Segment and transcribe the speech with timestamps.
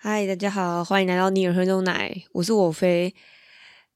[0.00, 3.12] 嗨，大家好，欢迎来到尼尔喝牛奶，我是我飞。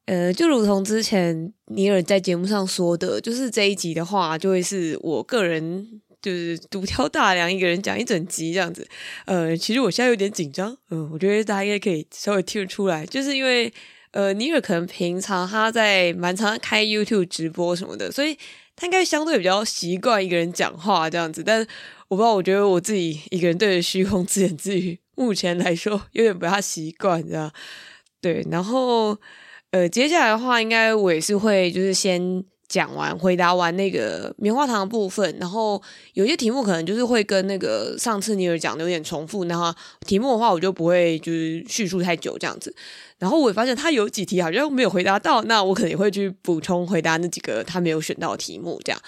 [0.06, 8.84] 呃，就如同之前尼尔在节目上说的，就是这一集的话，就会是我个人就是独挑大梁，一个人讲一整集这样子。
[9.26, 13.72] 呃，其实我现在有点紧张，嗯、我觉得大家应该可以稍微听得出来，就是因为
[14.10, 18.36] 呃，尼尔可能平常他在蛮常开 YouTube 直播什么的，所以
[18.82, 21.44] 他应该相对比较习惯一个人讲话这样子。
[21.44, 21.64] 但
[22.08, 24.98] 我不知道，我觉得我自己一个人对着虚空自言自语。
[25.14, 27.52] 目前来说有点不太习惯，这样
[28.20, 28.44] 对。
[28.50, 29.16] 然后
[29.70, 35.36] 呃，接下来的话，应该我也是会就是先讲完、回答完那个棉花糖的部分。
[35.38, 35.80] 然后
[36.14, 39.74] 有些题目可能就是会跟那个上次尼尔讲的有点重复，然后
[40.06, 42.74] 题目的话我就不会就是叙述太久这样子。
[43.18, 48.98] 然后我发现他有几题好像没有回答到，那我可能也会去补充回答那几个他没有选到的题目这样。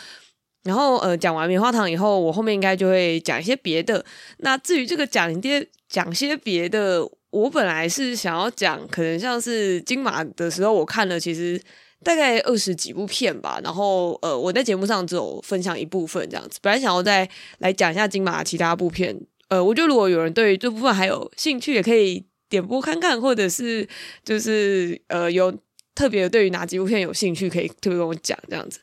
[0.64, 4.04] 然后呃，讲完棉花糖以后，我后面应该就会讲一些别的。
[4.38, 11.60] 那至于这个讲一些讲些别的，我本来是想要讲，可能像是金马的时候，我看了其实
[12.04, 13.60] 大概二十几部片吧。
[13.64, 16.58] 然后呃，我在节目上只有分享一部分这样子。
[16.62, 19.18] 本来想要再来讲一下金马其他部片。
[19.48, 23.88] 呃，我觉得如果有人对这部分还有兴趣，也可以点播看看，或者是
[24.24, 25.52] 就是呃有
[25.94, 28.78] 特别对于哪几部片有兴趣，可以特别跟我讲这样子。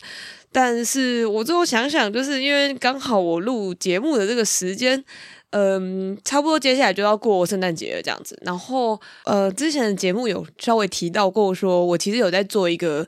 [0.52, 5.02] 但是我最后想想，就是因为刚好我录节目的这个时间，
[5.52, 8.38] 嗯，差不多接下来就要过圣诞节了，这样子。
[8.42, 13.06] 然后，呃，之前的节目有稍微提到过，说我其实有在做一个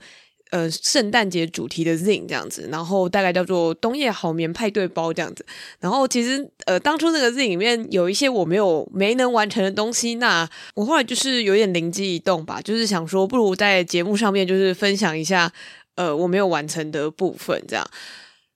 [0.50, 5.44] 呃圣诞节主题的 Zin 这样子，然后大概叫做冬夜好眠派对包这样子。
[5.80, 15.52] 然后其实呃当初那个 Zin 里面有一些我没有没能完成的东西，那我后来就是有点灵机一动吧，就是想说不如在节目上面就是分享一下。
[15.96, 17.88] 呃，我没有完成的部分，这样。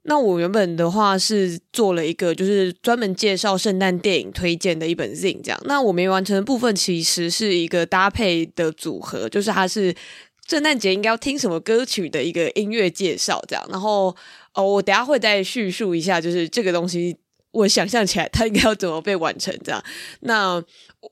[0.02, 5.60] 那我原本的话是做了一个，就是专门介绍圣诞电影推荐的一本 Zine，这样。
[5.64, 9.94] 那我没完成的部分其实是一个搭配的组合，就是它是
[10.46, 13.62] 圣诞节应该要听什么歌曲的一个音乐介绍，这样。
[13.68, 14.16] 然后，
[14.54, 17.14] 哦，我等下会再叙述一下，就是这个东西，
[17.52, 19.82] 我想象起来它应该要怎么被完成，这样。
[20.20, 20.62] 那。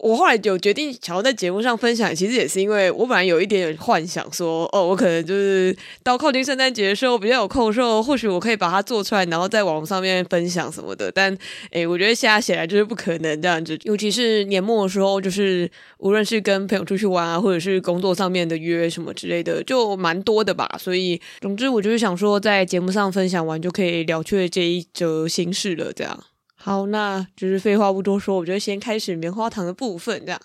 [0.01, 11.11] 我后来就决定想要在节目上分享，其实也是因为我本来有一点幻想说，哦，我可能就是到靠近圣诞节的时候比较有空的时候，或许我可以把它做出来，然后在网上面分享什么的。
[11.13, 11.39] 但，
[11.71, 20.69] 诶，我觉得现在显然就是不可能这样子，尤其是年末的时候，就是无论是跟朋友出去玩啊，或者是工作上面的约什么之类的，就蛮多的吧。
[20.81, 26.25] 所以，总之，我就是想说，在节目上分享完就可以了却这一则心事了，这样。
[26.67, 30.21] 好，那就是废话不多说，我就先开始棉花糖的部分。
[30.27, 30.41] 这样，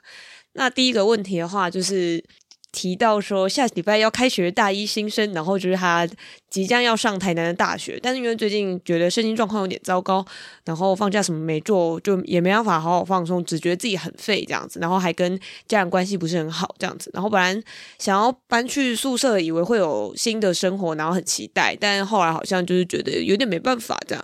[0.54, 2.24] 那第一个问题的话，就是
[2.72, 6.08] 提到说下礼拜要开学大一新生，然后就是他
[6.48, 10.24] 即将要上台南的大学，但是因为最近觉得身心状况有点糟糕，
[10.64, 17.60] 然后放假什么没做，就也没办法好好放松，只觉得自己很废这样子，然后还跟家人关系不是很好这样子，然后本来
[17.98, 24.24] 想要搬去宿舍，以为会有新的生活，然后很期待，但后来好像就是觉得有点没办法这样。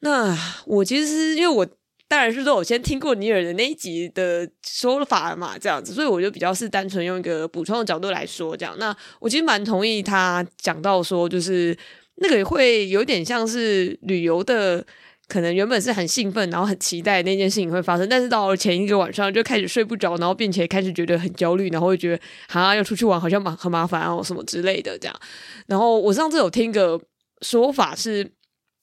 [0.00, 0.36] 那
[0.66, 1.66] 我其实是因为我
[2.06, 8.74] 当然是说我先听过尼尔的那一集的说法嘛，这样子，所以我就比较是单纯用一个补充的角度来说这样。
[8.78, 11.76] 那我其实蛮同意他讲到说，就是
[12.16, 14.82] 那个会有点像是旅游的，
[15.26, 25.20] 可能原本是很兴奋，然后很期待那件事情会发生，但是到了前一个晚上就开始睡不着，然后并且开始觉得很焦虑，然后会觉得好像要出去玩好像蛮很麻烦哦什么之类的这样。
[25.66, 26.98] 然后我上次有听个
[27.42, 28.37] 说法是。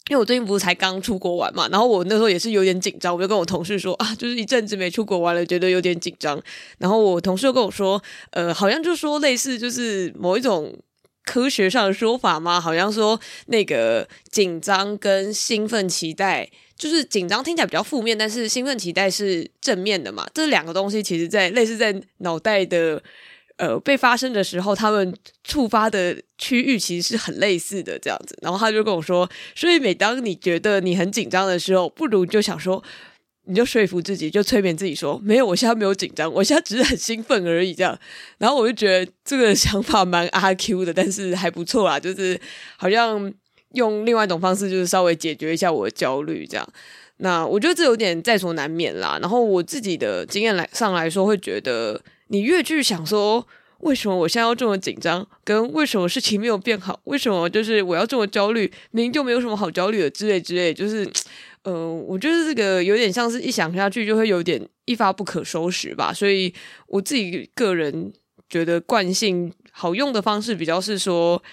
[0.09, 6.39] 因为我最近不是才刚出国玩嘛，然后我那时候也是有点紧张，我就跟我同事说啊，就是一阵子没出国玩了，觉得有点紧张。
[6.77, 7.99] 然后我同事又跟我说，
[8.29, 10.77] 呃，好像就说类似就是某一种
[11.23, 20.27] 科学上的说法嘛，好像说那个紧张跟兴奋期待，就是紧张听起来比较负面，但是兴奋期待是正面的嘛。
[20.33, 23.01] 这两个东西其实在类似在脑袋的。
[23.57, 28.37] 呃，被发生的时候，他们触发的区域其实是很类似的，这样子。
[28.41, 32.83] 然后他就跟我说，所以每当你觉得你很紧张的时候，不如就想说，
[33.45, 37.97] 你就说服自己，就催眠自己说，没有，我现在没有紧张，我现在只是很兴奋而已，这样。
[38.39, 42.37] 然后我就觉得这个想法蛮阿 Q 的，但是还不错啦，就是
[42.75, 43.33] 好像
[43.71, 46.67] 用另外一种方式，就是稍微解决一下我的焦虑，这样。
[47.19, 49.17] 那我觉得这有点在所难免啦。
[49.21, 52.01] 然后我自己的经验来上来说，会觉得。
[52.27, 53.47] 你越去想说，
[53.79, 61.07] 为什么我现在要这么紧张，跟为什么事情没有变好，为什么就是我要这么焦虑，明明就没有什么好焦虑的之类之类，就是，
[61.63, 66.13] 呃，我觉得这个有点像是一想下去就会有点一发不可收拾吧。
[66.13, 66.53] 所以
[66.87, 68.11] 我自己个人
[68.49, 71.43] 觉得惯性好用的方式比较是说，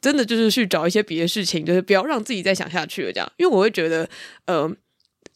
[0.00, 4.08] 真的就是去找一些别的事情，就是不要让自己再想下去了这样，因为我会觉得，
[4.46, 4.70] 呃。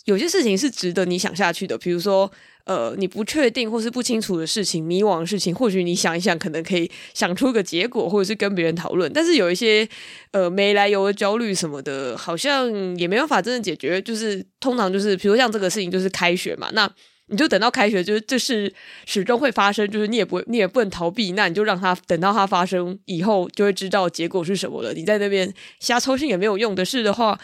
[0.06, 2.28] 有些事情是值得你想下去的，比如说，
[2.64, 9.12] 呃，你不确定或是不清楚的事情、迷惘的事情，或许你想一想，可能可以想出个结果，或者是跟别人讨论。
[9.12, 9.88] 但是有一些
[10.30, 14.00] 呃没来由的焦虑什么的，好像也没办法真的解决。
[14.00, 16.88] 就是通常就是，比如像这个事情，就是开学嘛，那
[17.26, 18.72] 你就等到开学，就是这事
[19.06, 24.92] 始终会发生，就是你也不，你也不能逃避，那你就让它等到它发生以后，就会知道结果是什么了。
[24.92, 27.38] 你在那边瞎操心也没有用的事的话，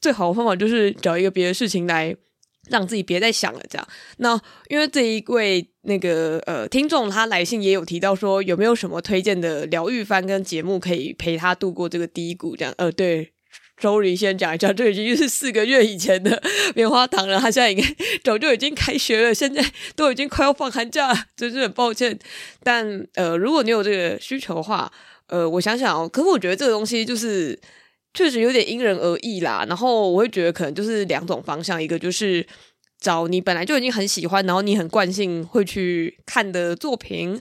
[0.00, 2.16] 最好的方法就是找一个别的事情来。
[2.70, 3.88] 让自己别再想了，这样。
[4.18, 12.56] 那因为这一位那个呃听众，他来信也有提到说，有没有什么推荐的疗愈番跟节目可以陪他度过这个低谷？
[12.56, 12.72] 这样。
[12.78, 13.32] 呃，对，
[13.78, 16.42] 周瑜先讲一下，这已经是四个月以前的
[16.74, 17.84] 棉花糖了，他现在应该
[18.22, 19.62] 早就已经开学了，现在
[19.94, 22.18] 都已经快要放寒假了，真是很抱歉。
[22.62, 24.90] 但呃，如果你有这个需求的话，
[25.26, 27.58] 呃，我想想哦，可是我觉得这个东西就是。
[28.14, 32.46] 确实有点因人而异啦，然后我会觉得可能就是两种方向，一个就是
[33.04, 37.38] 找你本来就已经很喜欢，然后你很惯性会去看的作品，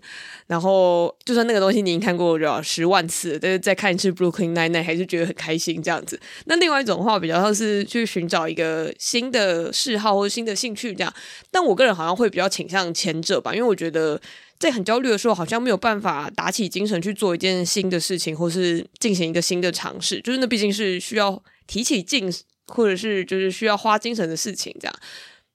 [0.47, 6.19] 然后就算那个东西你已经看过了十万次，但是再看一次《Brooklyn Nine-Nine》还是觉得很开心这样子。
[6.47, 11.13] 那另外一种的话，比较像是去寻找一个新的嗜好或新的兴趣这样，
[11.49, 14.19] 但我个人好像会比较倾向前者吧，因为我觉得。
[14.59, 20.21] 在很焦虑的时候，好像没有办法打起精神去做一件新的事情，或是进行一个新的尝试。
[20.21, 22.31] 就是那毕竟是需要提起劲，
[22.67, 24.73] 或者是就是需要花精神的事情。
[24.79, 24.95] 这样，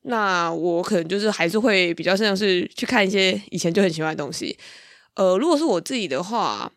[0.03, 4.57] 那我可能就是还是会比较像是去看一些以前就很喜欢的东西。
[5.15, 6.73] 呃，如果是我自己的话，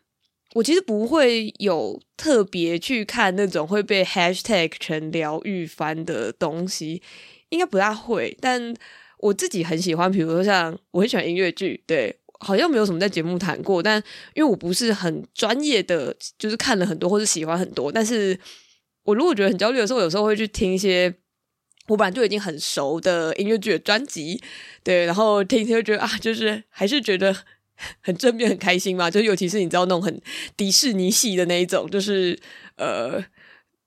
[0.54, 7.02] 我其实不会有特别去看那种会被 hashtag 成疗愈番的东西，
[7.50, 8.36] 应该不大会。
[8.40, 8.74] 但
[9.18, 12.16] 我自己很喜欢，比如说像我很喜欢音乐剧，对。
[12.44, 14.02] 好像没有什么在节目谈过，但
[14.34, 17.92] 因为我不是很专业的，就是看了很多或是喜欢很多。
[17.92, 18.36] 但是
[19.04, 21.14] 我如果觉得很焦虑的时候，有时候会去听一些
[21.92, 24.42] 我本来就已经很熟的音乐剧的专辑，
[24.82, 27.36] 对，然后听一听就觉得啊，就是还是觉得
[28.00, 29.10] 很正面、很开心嘛。
[29.12, 30.20] 就尤其是你知道那种很
[30.56, 32.38] 迪士尼系的那一种，就是
[32.76, 33.22] 呃。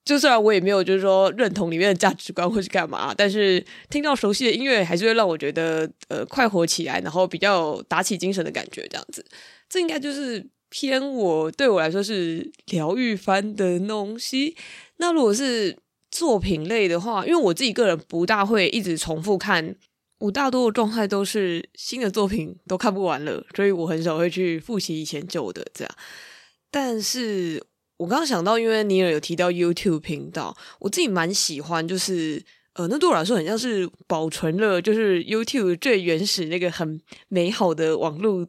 [0.07, 9.25] 就虽然我也没有就是说认同里面的价值观或是干嘛，但是听到熟悉的音乐还是会让我觉得呃快活起来，然后比较打起精神的感觉，这样子，
[9.67, 14.55] 这应该就是偏我对我来说是疗愈番的东西。
[14.97, 15.75] 那如果是
[16.11, 19.75] 作品类的话，因为我自己个人不大会一直重复看，
[20.19, 25.95] 我大多的状态都是新的作品都看不完了，所以我很少会去复习以前旧的这样，
[26.71, 27.63] 但是。
[27.97, 32.43] 我刚刚想到，因为尼尔有提到 YouTube 频道，我自己蛮喜欢，就是
[32.73, 36.99] 呃，那对我来说很像是保存了，就是 YouTube 最原始那个很
[37.29, 38.45] 美好的网络，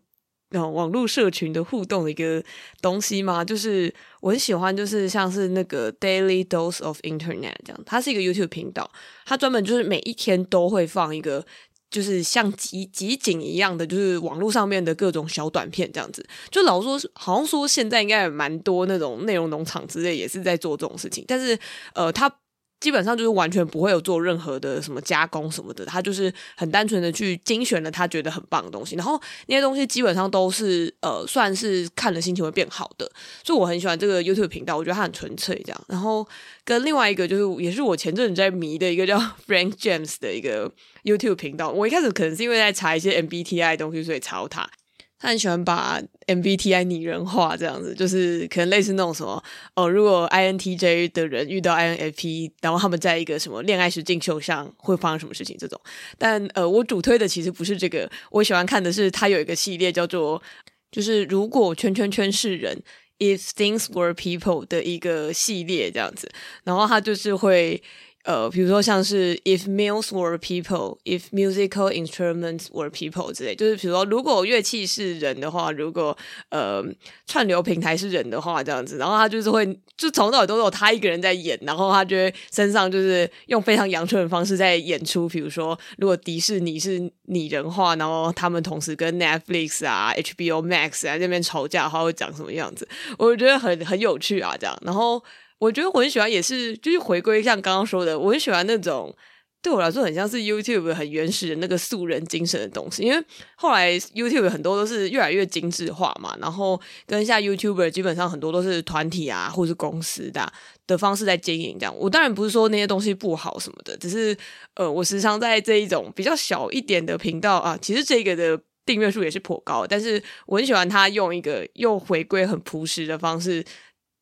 [0.50, 2.43] 然后网络社群的互动的一个
[2.81, 3.44] 东西嘛。
[3.44, 8.90] 就是我很喜欢，就是像是那个 Daily Dose of Internet 这样，它是一个 YouTube 频道，
[9.25, 11.44] 它专门就是每一天都会放一个。
[11.88, 16.26] 就是像集集锦一样的，就是网络上面的各种小短片这样子。
[16.50, 21.25] 就老说，好像说现在应该也蛮多那种内容农场之类，也是在做这种事情。
[21.28, 21.56] 但是，
[21.94, 22.31] 呃，他。
[22.78, 33.11] 基本上就是完全不会有做任何的什么加工什么的，他就是很单纯的去精选了他觉得很棒的东西，然后那些东西基本上都是呃算是看了心情会变好的，
[33.43, 35.84] 所以我很喜欢这个 YouTube 频道，我觉得它很纯粹这样。
[35.88, 36.26] 然后
[36.64, 40.70] 跟另外一个就是也是我前阵子在迷的一个叫 Frank James 的一个
[41.05, 44.69] YouTube 频道，我一开始可能是因为在查一些 MBTI 东西，所以查到他。
[45.18, 49.42] 他很喜欢把 MBTI 拟人化，这样子就是可能类似那种什么
[49.75, 55.80] 哦，如果 INTJ 的人遇到 INFP，然后他们在一个什么恋爱实境秀上会发生什么事情这种。
[56.18, 60.42] 但呃，我主推的其实不是这个，我喜欢看的是他有一个系列叫做
[60.90, 62.82] 就是如果圈圈圈是人
[63.18, 66.30] ，If Things Were People 的一个系列这样子，
[66.64, 67.82] 然后他就是会。
[68.26, 76.18] 呃，比如说像是 If meals were people, if musical instruments were people 之类，就是比如说如果乐器是人的话，如果
[76.49, 76.85] 呃
[77.25, 79.64] 串流平台是人的话，这样子，然后他就是会
[79.97, 95.23] 就从头到尾都有他一个人在演，然后他就会身上就是用非常阳春的方式在演出，比如说如果迪士尼是拟人化，然后他们同时跟 Netflix 啊、HBO Max 啊那边吵架的话会长什么样子，我觉得很很有趣啊，这样，然后。
[95.58, 99.14] 我觉得我很喜欢，也是就是回归像刚刚说的，我很喜欢那种
[99.62, 103.02] 对我来说很像是 YouTube 很原始的那个素人精神的东西。
[103.02, 103.20] 因为
[103.56, 110.52] 后来 YouTube 很多都是越来越精致化嘛，然后跟下 YouTuber 基本上很多都是团体啊或是公司的
[110.86, 111.96] 的方式在经营这样。
[111.96, 114.36] 我当然不是说那些东西不好什么的，只是
[114.75, 123.64] 呃，我时常在这一种比较小一点的频道啊，其实这个的订阅数也是颇高，但是我很喜欢他用一个又回归很朴实的方式。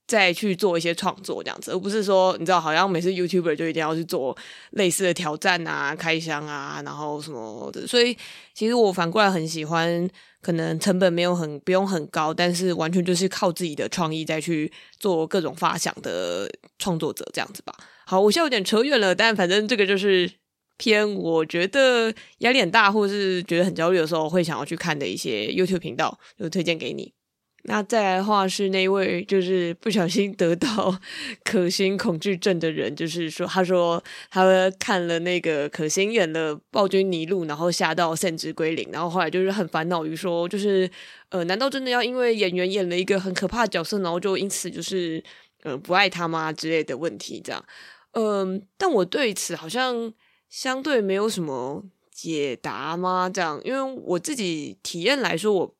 [0.06, 4.36] 再去做一些创作这样子，而不是说你知道，好像每次 YouTuber 就一定要去做
[4.72, 7.86] 类似的挑战啊、开箱啊，然后什么的。
[7.86, 8.16] 所以
[8.52, 10.08] 其实我反过来很喜欢，
[10.42, 17.74] 可能成本没有很不用很高，但是完全就是靠自己的创意再去做各种发想的创作者这样子吧。
[18.06, 20.30] 好，我现在有点扯远了，但反正这个就是
[20.76, 27.14] 偏我觉得压力很大，或者是觉得很焦虑的时候会想要去看的一些 YouTube 频道，就推荐给你。
[27.66, 30.94] 那再来的话是那位就是不小心得到
[31.42, 40.90] 可心恐惧症的人，就是说，他说他看了那个可心演的暴君尼禄，然后吓到甚至归零，然后后来就是很烦恼于说，就是
[41.30, 45.24] 呃，难道真的要因为演员演了一个很可怕的角色，然后就因此就是
[45.62, 47.40] 呃不爱他吗之类的问题？
[47.42, 47.64] 这样，
[48.12, 50.12] 嗯、但我对此好像
[50.50, 53.30] 相对没有什么解答吗？
[53.32, 55.74] 这样，因为我自己体验来说，我。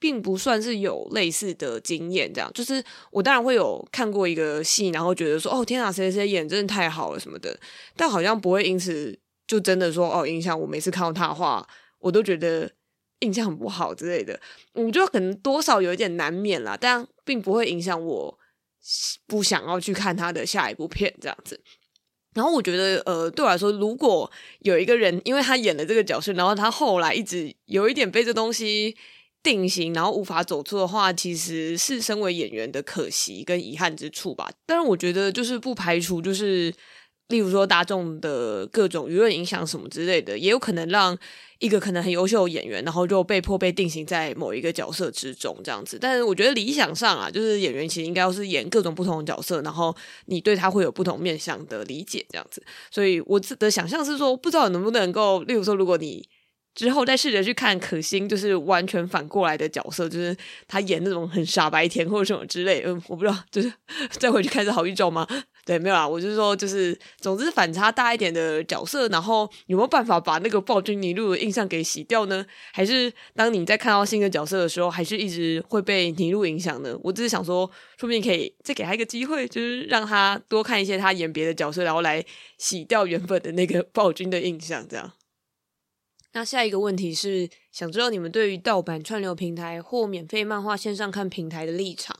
[0.00, 7.58] 并不算是有类似的经验，这样就是我当然会有看过一个戏，然后觉得说哦天啊，谁谁演真的太好了什么的，
[7.96, 11.66] 但好像不会因此就真的说哦影响我每次看到他的话，
[11.98, 12.70] 我都觉得
[13.20, 14.38] 印象很不好之类的。
[14.74, 18.38] 我觉得可能多少有一点难免啦，但并不会影响我
[19.26, 21.60] 不想要去看他的下一部片这样子。
[22.34, 28.96] 然后我觉得呃对我来说，如果有一个人因为他演了这个角色，然后他后来一直有一点被这东西。
[29.42, 34.50] 定型，然后无法走出的话，其实是身为演员的可惜跟遗憾之处吧。
[34.66, 36.74] 但是我觉得，就是不排除，就是
[37.28, 41.16] 例如说大众的各种舆论影响什么之类的，也有可能让
[41.60, 45.98] 一个可能很优秀的演员，然后就被迫被定型在某一个角色之中这样子。
[46.00, 49.94] 但是我觉得理想上啊，就是演员其实应该要是演各种不同的角色，然后
[50.26, 52.62] 你对他会有不同面向的理解这样子。
[52.90, 56.28] 所以我的想象是说，不知道能不能够，例如说，如果你。
[56.78, 60.34] 之后再试着去看可心，就是完全反过来的角色，就是
[60.68, 63.72] 他演那种很傻白甜或者什么之类，嗯，我不知道，就是
[64.16, 65.26] 再回去看是好一种吗？
[65.66, 72.46] 对，没有啦，我就是说，就是总之反差大一点的角色，然后有没有办法把那个暴君尼禄的印象给洗掉呢？
[72.72, 76.96] 还是当你在看到新的角色的时候，还是一直会被尼禄影响呢？
[77.02, 77.66] 我只是想说，
[77.98, 82.24] 说不定可以再给他一个机会，就是让他多看一些他演别的角色，然后来
[82.56, 85.12] 洗掉原本的那个暴君的印象，这样。
[86.32, 92.16] 那下一个问题是，想知道你们对于盗版串流平台或免费漫画线上看平台的立场。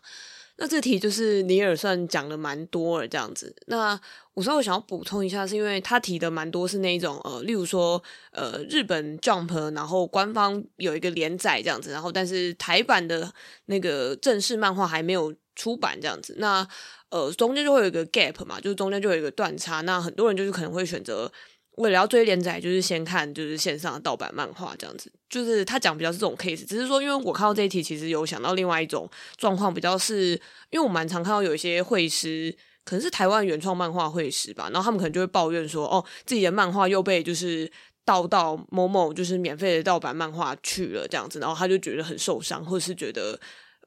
[0.61, 3.55] 那这题就是尼尔算讲了蛮多了这样子。
[3.67, 4.01] 那
[4.35, 13.33] 我稍微想要补充一下，是因为他提的蛮多是那一种呃，例如说呃，日本 Jump 然后官方有一个连载这样子，然后但是台版的
[13.67, 16.35] 那个正式漫画还没有出版这样子。
[16.39, 16.67] 那
[17.11, 19.83] 呃，中间就会有一个 gap 嘛，就是中间就有一个断差。
[19.83, 21.31] 那很多人就是可能会选择。
[21.79, 30.33] 为了要追连载，就是先看就是线上的盗版漫画这样子，就是他讲比较是这种 case，只是说因为我看到这一题，其实有想到另外一种状况，比较是
[30.71, 32.55] 因为我蛮常看到有一些绘师，
[32.85, 37.71] 可能是台湾原创漫画绘师吧，然后他们可能就会抱怨说，哦，自己的漫画又被就是
[38.05, 43.39] 盗到某某就是免费的盗版漫画去了这样子，然后他就觉得很受伤，或者是觉得。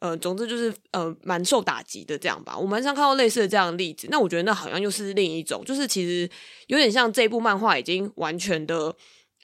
[0.01, 2.57] 呃，总之就是呃，蛮受打击的这样吧。
[2.57, 6.27] 我蛮常看到类似的这样的例子，那我觉得那好像又是另一种，就是其实
[6.65, 8.91] 有点像这部漫画已经完全的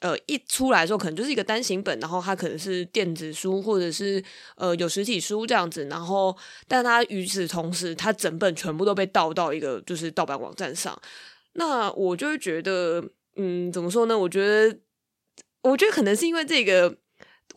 [0.00, 4.20] 呃一出来的时候，可能就是一个单行本，然后它可能是电子书或者是
[4.56, 6.36] 呃有实体书这样子，然后
[6.66, 11.00] 但它与此同时，它整本全部都被盗到一个就是盗版网站上，
[11.52, 13.04] 那我就会觉得，
[13.36, 14.18] 嗯，怎么说呢？
[14.18, 14.76] 我觉得，
[15.62, 16.96] 我觉得可能是因为这个。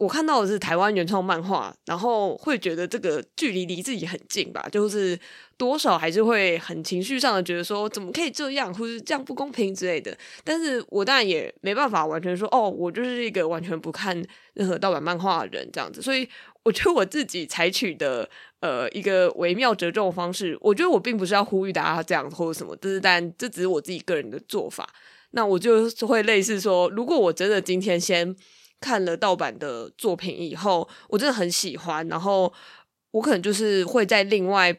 [0.01, 5.15] 我看到的是台湾原创漫画，然后会觉得这个距离离自己很近吧，就是
[5.57, 10.17] 多少还是会很情绪上的觉得说怎么可以这样，或是这样不公平之类的。
[10.43, 14.19] 但是我当然也没办法完全说哦，我就是一个完全不看
[14.55, 16.01] 任何盗版漫画的人这样子。
[16.01, 16.27] 所以
[16.63, 18.27] 我觉得我自己采取的
[18.61, 24.89] 呃一个微妙折中的方式，我觉得我并不是要呼吁大家这样或者什么，就是但这只是我自己个人的做法。
[25.33, 28.35] 那我就会类似说，如果我真的今天先。
[28.81, 32.51] 看了盗版的作品以后，我真的很喜欢，然后
[33.11, 34.73] 我可能就是会在另外，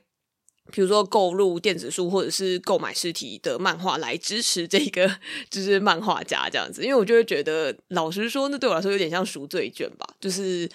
[0.71, 5.09] 比如说购入电子书或者是购买实体的漫画来支持这个
[5.49, 10.69] 就是漫画家这样子，因为我就会觉得，老实说，那对我来说有点像赎罪券吧，就是。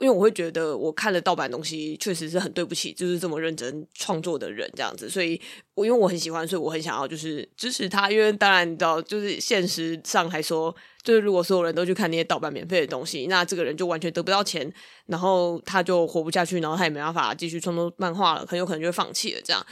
[0.00, 5.40] 因为我会觉得我看了盗版东西，确实是很对不起，就是这么认真创作的人这样子，所以
[5.74, 8.08] 我因为我很喜欢，所以我很想要就是支持他。
[8.08, 14.72] 因为当然你知道，就是现实上还说，就是如果所有人都去看那些盗版免费的东西，那这个人就完全得不到钱，
[15.06, 19.40] 然后他就活不下去，然后他也没办法继续创作漫画了，很有可能就会放弃了。
[19.44, 19.66] 这样，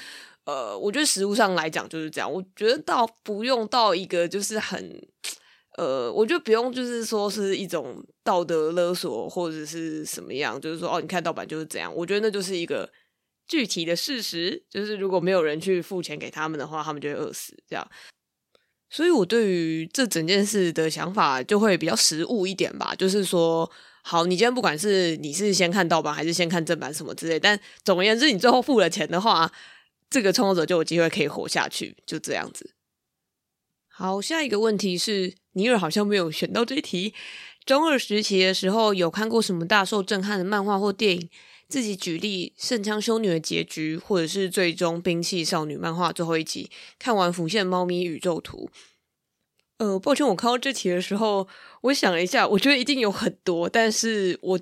[0.45, 2.33] 呃，我觉得实物上来讲就是这样。
[2.33, 5.07] 我觉得倒不用到一个就是很。
[5.77, 11.95] 呃，我就不用，就是说是一种道德勒索或者是什么样，就是说哦，你看盗版就是这样。
[11.95, 12.91] 我觉得那就是一个
[13.47, 17.55] 具体的事实，就是如果没有人去付钱给他们的话，他们就会饿死。
[17.69, 17.87] 这样，
[18.89, 22.95] 所以我对于这整件事的想法就会比较实务一点吧。
[22.95, 23.71] 就是说，
[24.03, 29.53] 好，你今天不管是你是先看盗版还是先看正版什么之类，但总而言之，你最后付了钱的话，
[30.09, 31.95] 这个创作者就有机会可以活下去。
[32.07, 32.76] 就这样子。
[33.99, 37.15] 好，下一个问题是，尼尔好像没有选到这题。
[37.65, 41.31] 中二时期的时候，有看过什么大受震撼的漫画或电影？
[41.67, 46.71] 自己举例《圣枪修女》的结局，或者是最终兵器少女漫画最后一集。
[46.99, 48.69] 看完《浮现猫咪宇宙图》。
[49.79, 51.49] 呃，抱歉，我看到这题的时候，
[51.81, 54.61] 我想了一下，我觉得一定有很多，但是我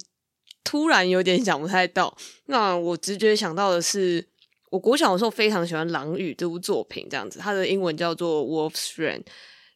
[0.62, 2.17] 突然有点想不太到。
[2.47, 4.29] 那我直觉想到的是，
[4.75, 9.19] 我国小的时候非常喜欢《狼语》这部作品，这样子，它的英文叫做《Wolf's Rain》。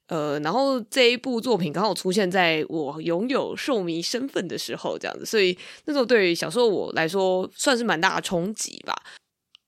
[0.08, 8.92] 呃，然后这一部作品刚好出现在我拥有兽迷身份的时候，这样子，所以那时候对于小时候我来说算是蛮大的冲击吧。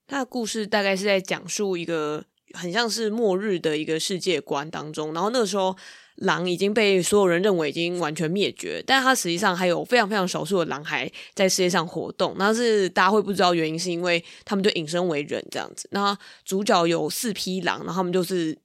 [0.08, 5.76] 它的故事大概是在讲述一个很像是末日的一个世界观当中，然后那个时候
[6.20, 12.34] 狼已经被所有人认为已经完全灭绝，但它实际上还有非常非常少数的狼还在世界上活动。
[12.38, 15.86] 那是大家会不知道原因，是因为他们就隐身为人这样子。
[15.92, 18.56] 那主角有四匹狼，然后他们就是。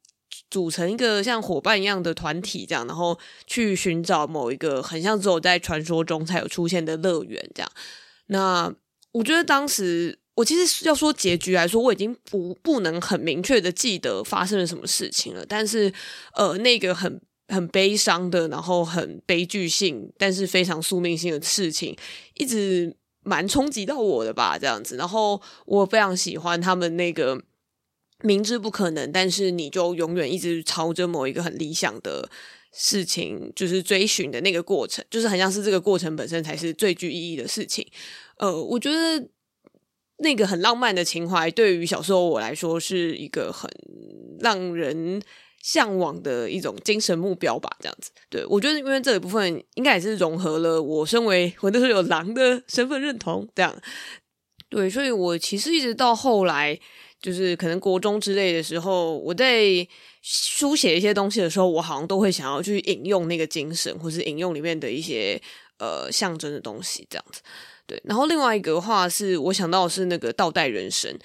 [0.51, 7.71] 组成一个像伙伴一样的团体，这样，然后去寻找某一个很像只有在传说中才有出现的乐园，这样。
[8.27, 8.71] 那
[9.13, 15.45] 我觉得当时我其实要说结局来说，我已经不不能很明确的记得发生了什么事情了。
[15.47, 15.91] 但是，
[16.33, 21.95] 呃，那个很很悲伤的，然后很悲剧性，但是非常宿命性的事情，
[22.35, 24.95] 一直蛮冲击到我的吧，这样子。
[24.97, 27.41] 然后我非常喜欢他们那个。
[28.21, 32.27] 明知不可能，但是你就永远一直朝着某一个很理想的
[32.71, 37.85] 事情，就是追寻的那个过程，就是很像是这个过程本身才是最具意义的事情。
[38.37, 39.27] 呃，我觉得
[40.19, 43.69] 那个很浪漫的情怀，对于小时候我来说是一个很
[44.39, 45.21] 让人
[45.65, 47.75] 向往的一种精神目标吧。
[47.79, 53.75] 这样子，对，我觉得因为这一部分应该也是融合了我身为我那时候有狼的身份认同，这样，
[54.69, 56.79] 对，所以我其实一直到后来。
[57.21, 59.65] 就是可能国中之类的时候，我在
[60.21, 65.41] 书写一些东西的时候，我好像都会想要去引用那个精神，或是引用里面的一些
[65.79, 67.41] 呃象征的东西，这样子。
[67.87, 71.17] 对，然后另外一个话是我想到的是那个倒带人生，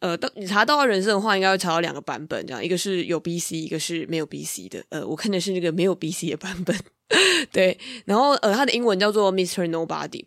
[0.00, 4.84] 呃，到你查到人生的话，应该会查到两个版本，这样一个是有 B C，一个是没有 B C 的。
[4.90, 6.76] 呃，我看的是那个没有 B C 的版本，
[7.52, 10.24] 对，然后呃，它的英文叫做 Mister Nobody。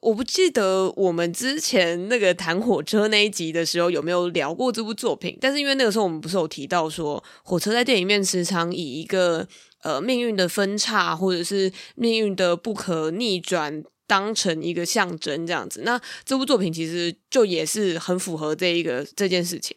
[0.00, 9.46] 我不记得我们之前那个谈火车那一集的时候有没有聊过这部作品，但是因为那个时候我们不是有提到说，火车在电影面时常以一个
[9.82, 19.76] 呃命运的分叉或者是命运的不可逆转当成一个象征这样子，那这部作品其实就也是很符合这一个这件事情。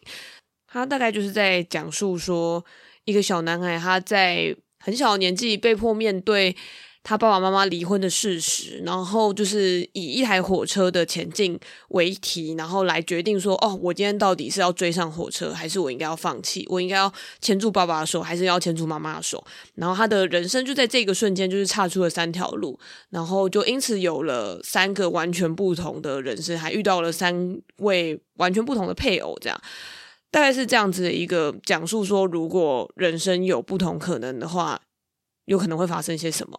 [0.66, 2.64] 他大概就是在讲述说，
[3.04, 6.56] 一个小男孩他在很小的年纪被迫面对。
[7.04, 16.66] 他爸爸妈妈离婚的事实，然后就是以一台火车的前进为题，然后来决定说：哦，我今天到底是要追上火车，还是我应该要放弃？
[16.70, 17.12] 我应该要
[17.42, 19.44] 牵住爸爸的手，还是要牵住妈妈的手？
[19.74, 29.60] 然后他的人生就在这个瞬间，就是岔出了三条路，然后就因此有了三个完全不同的人生，还遇到了三位完全不同的配偶，这样
[30.30, 32.02] 大概是这样子的一个讲述。
[32.02, 34.80] 说如果人生有不同可能的话。
[35.46, 36.58] 有可能会发生些什么？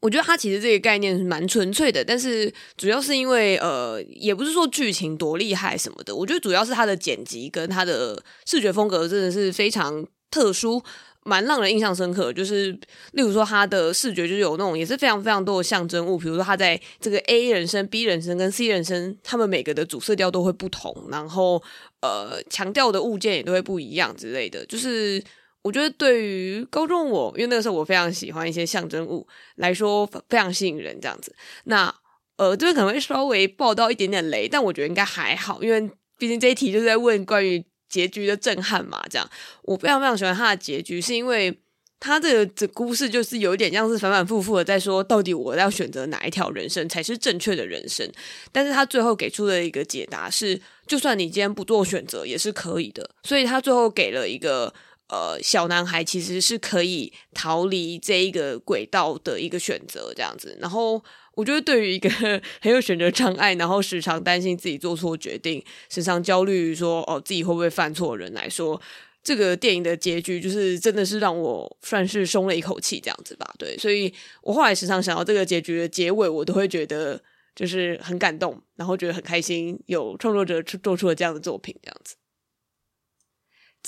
[0.00, 6.14] 我觉得它其实这个概念是蛮纯粹的，但是主要是因为呃，也不是说剧情多厉害什么的。
[6.14, 10.80] 我觉得主要是它的剪辑跟它的视觉风格真的是非常特殊，
[11.24, 12.32] 蛮让人印象深刻。
[12.32, 12.70] 就是
[13.10, 21.60] 例如说，它的视觉就是有那种也是非常非常多的象征物，比如说它在这个 A 人生、B 人生跟 C 人生，他们每个的主色调都会不同，然后
[22.02, 25.20] 呃，强调的物件也都会不一样之类的，就是。
[25.68, 31.36] 我觉得对于高中我，因为那个时候我非常喜欢一些象征物来说，非常吸引人这样子。
[31.64, 31.94] 那
[32.38, 39.04] 呃，这边可能会稍微爆到一点点雷，但我觉得应该还好，因为毕竟这一题就是在问关于结局的震撼嘛。
[39.10, 39.28] 这样，
[39.64, 41.60] 我非常非常喜欢他的结局，是因为
[42.00, 48.10] 他这个这故事就是有一点像是反反复复的在说，到底我要选择哪一条人生才是正确的人生。
[48.50, 53.10] 但是他最后给出的一个解答是，就算你今天不做选择也是可以的。
[53.22, 54.72] 所以他最后给了一个。
[55.08, 60.56] 呃，小男孩其实是可以逃离这一个轨道的一个选择，这样子。
[60.60, 61.02] 然后，
[61.34, 62.10] 我觉得对于一个
[62.60, 68.80] 很有选择障碍，然后时常担心自己做错决定，时常焦虑说哦自己会不会犯错的人来说，
[69.22, 73.50] 这个电影的结局就是真的是让我算是松了一口气，这样子吧。
[73.58, 77.18] 对，所以我后来时常想到这个结局的结尾，我都会觉得
[77.56, 82.16] 就是很感动，然后觉得很开心，有创作者做出了这样的作品，这样子。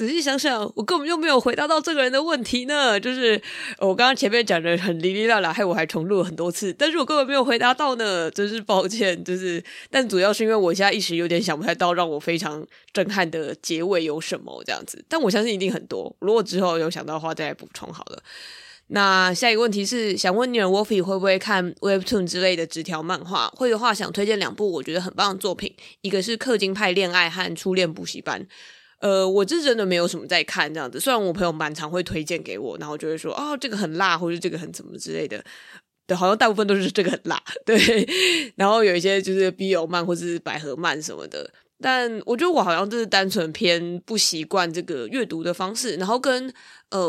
[0.00, 2.98] 仔细想想，我根本就没有回答到这个人的问题呢。
[2.98, 3.38] 就是
[3.80, 9.22] 我刚刚前面讲的很哩哩啦啦，害我还重录了很多次，但是我根本没有回答到呢，真是抱歉。
[9.22, 15.04] 就是，但主要是因为我现在一时有点想不太到让我非常震撼的结尾有什么这样子。
[15.06, 18.22] 但我相信一定很多，如果之后有想到的话再来补充好了。
[18.86, 23.48] 那下一个问题是想问你，Wolfie 会不会看 Webtoon 之类的纸条漫画？
[23.48, 28.40] 会的话，想推荐两部我觉得很棒的作品，一个是《氪金派恋爱》和《初恋补习班》。
[29.00, 35.42] 呃，我这真的没有什么在看这样子，虽然我朋友蛮常会推荐给我，然后就会说哦，这个很辣，或者这个很怎么之类的，
[36.06, 38.08] 对，好像大部分都是这个很辣， 对，
[38.56, 41.50] 然后有一些就是 BL 漫或是百合漫什么的，
[41.82, 46.52] 但我觉得我好像就是单纯偏不习惯这个阅读的方式，然后跟
[46.90, 47.08] 呃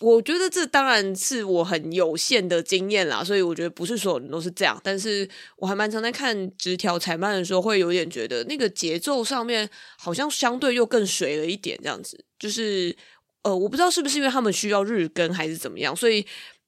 [0.00, 0.20] 我。
[0.22, 4.80] 觉得这当然是我很有限的经验啦，所以我觉得不是所有人都是这样。
[4.84, 12.24] 但是我还蛮常在看直条裁判的时候，会有点觉得那个节奏上面好像相对又更水了一点，这样子。
[12.38, 12.94] 就是
[13.42, 16.24] 呃，我不知道是不是因为他们需要日更还是怎么样，所以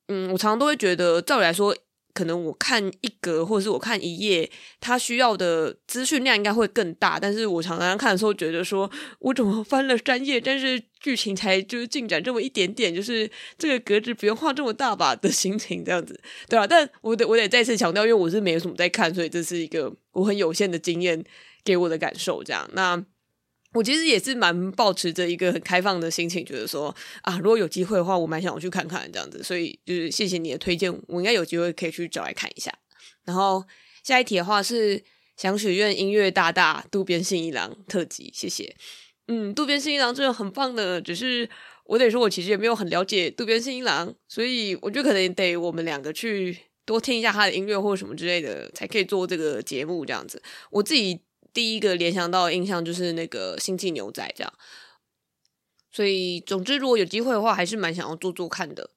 [0.08, 1.76] 嗯，我常常都会觉得，照理来说。
[2.14, 7.18] 可能我看一格或者是我看一页，他需要的资讯量应该会更大。
[7.18, 21.24] 但是我常常看的时候觉得说，我怎么翻了三页，但是剧情才就是进展这么一点点，就是这个格子不用画这么大吧的心情这样子，对啊，但我得我得再次强调，因为我是没有什么在看，所以这是一个我很有限的经验
[21.64, 22.44] 给我的感受。
[22.44, 23.04] 这样那。
[23.74, 29.42] 我其实也是蛮抱持着一个很开放的心情，觉得说啊，如果有机会的话，我蛮想去看看这样子。
[29.42, 32.70] 所以就是谢谢你的推荐，我应该有机会可以去找来看一下。
[33.24, 33.64] 然后
[34.04, 35.02] 下一题的话是
[35.36, 38.76] 想许愿音乐大大渡边信一郎特辑，谢谢。
[39.28, 41.48] 嗯，渡边信一郎真的很棒的，只是
[41.86, 50.42] 我得说，我其实也没有很了解渡边信一郎，所以我觉得可能得我们两个去多听一下他的音乐或者什么之类的，才可以做这个节目这样子。
[50.70, 51.22] 我自己。
[51.52, 54.52] 第一个联想到的印象就是那个星际牛仔这样，
[55.92, 58.90] 所以总之如果有机会的话，还是蛮想要做做看的。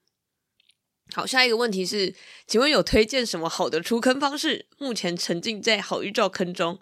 [1.14, 2.16] 好，下一个问题是，
[2.48, 4.68] 请问有推荐什么好的出坑方式？
[4.78, 6.80] 目前沉浸在好预兆坑中。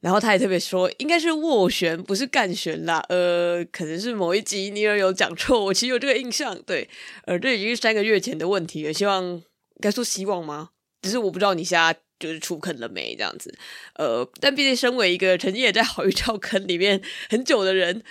[0.00, 3.02] 然后他也特别说，应该是斡旋，不是干旋啦。
[3.08, 6.60] 呃，可能是某一集尼尔有讲错，我其实有这个印象。
[6.62, 6.86] 对，
[7.24, 8.92] 呃，这已经是三个月前的问题了。
[8.92, 9.42] 希望
[9.80, 10.72] 该说希望吗？
[11.00, 11.98] 只是我不知道你现在。
[12.24, 13.54] 就是出坑了没这样子，
[13.96, 18.02] 呃，但毕竟身为一个曾经也在好预兆坑里面很久的人，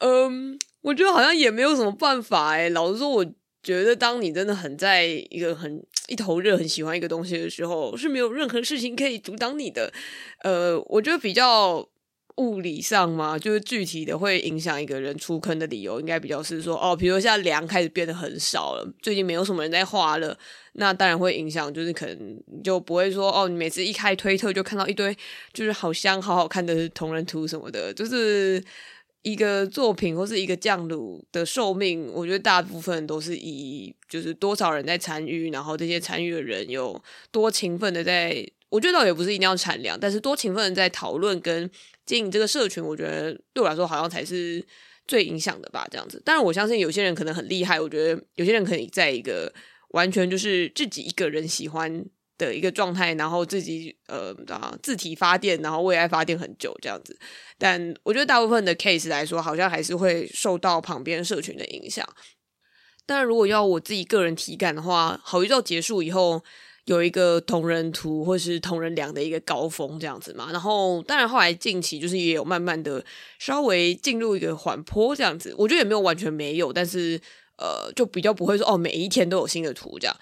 [0.00, 2.68] 嗯，我觉得好像也没有什么办法诶。
[2.68, 3.24] 老实说，我
[3.62, 9.90] 觉得当你真的很在一个很一头热、很喜欢一个东西的时候，是没有任何事情可以阻挡你的。
[10.44, 11.88] 呃，我觉得比较。
[12.38, 20.36] 物理上嘛，就是具体的会影响一个人出坑的理由，应该比较是说，哦，比如现在粮开始变得很少了，最近没有什么人在画了，
[20.74, 25.16] 那当然会影响，就是可能就不会说，哦，你每次一开推特就看到一堆
[25.52, 28.62] 就是好香、好好看的同人图什么的，就是
[29.22, 41.70] 一个作品或是一个酱卤的寿命，我觉得大部分都是以就是多少人在参与，然后这些参与的人有多勤奋的在，我觉得倒也不是一定要产量，但是多勤奋在讨论跟。
[42.04, 44.62] 经营这个社群，我觉得对我来说好像才是
[45.06, 46.20] 最影响的吧，这样子。
[46.24, 49.50] 当然，我相信有些人可能很厉害，我觉得有些人可以在一个
[49.92, 52.04] 完全就是自己一个人喜欢
[52.36, 57.18] 的一个状态，然后自己呃啊自体发电，然后为爱发电很久这样子。
[57.56, 62.06] 但我觉得大部分的 case 来说，好像还是会受到旁边社群的影响。
[63.06, 66.42] 当然，如果要我自己个人体感的话，好宇宙结束以后。
[66.86, 73.04] 有一个同人图或是同人粮的一个高峰这样子嘛，然后当然后来近期就是也有慢慢的
[73.38, 77.20] 稍微进入一个缓坡这样子，我觉得也没有完全没有，但是
[77.62, 80.16] 呃就比较不会说哦每一天都有新的图这样，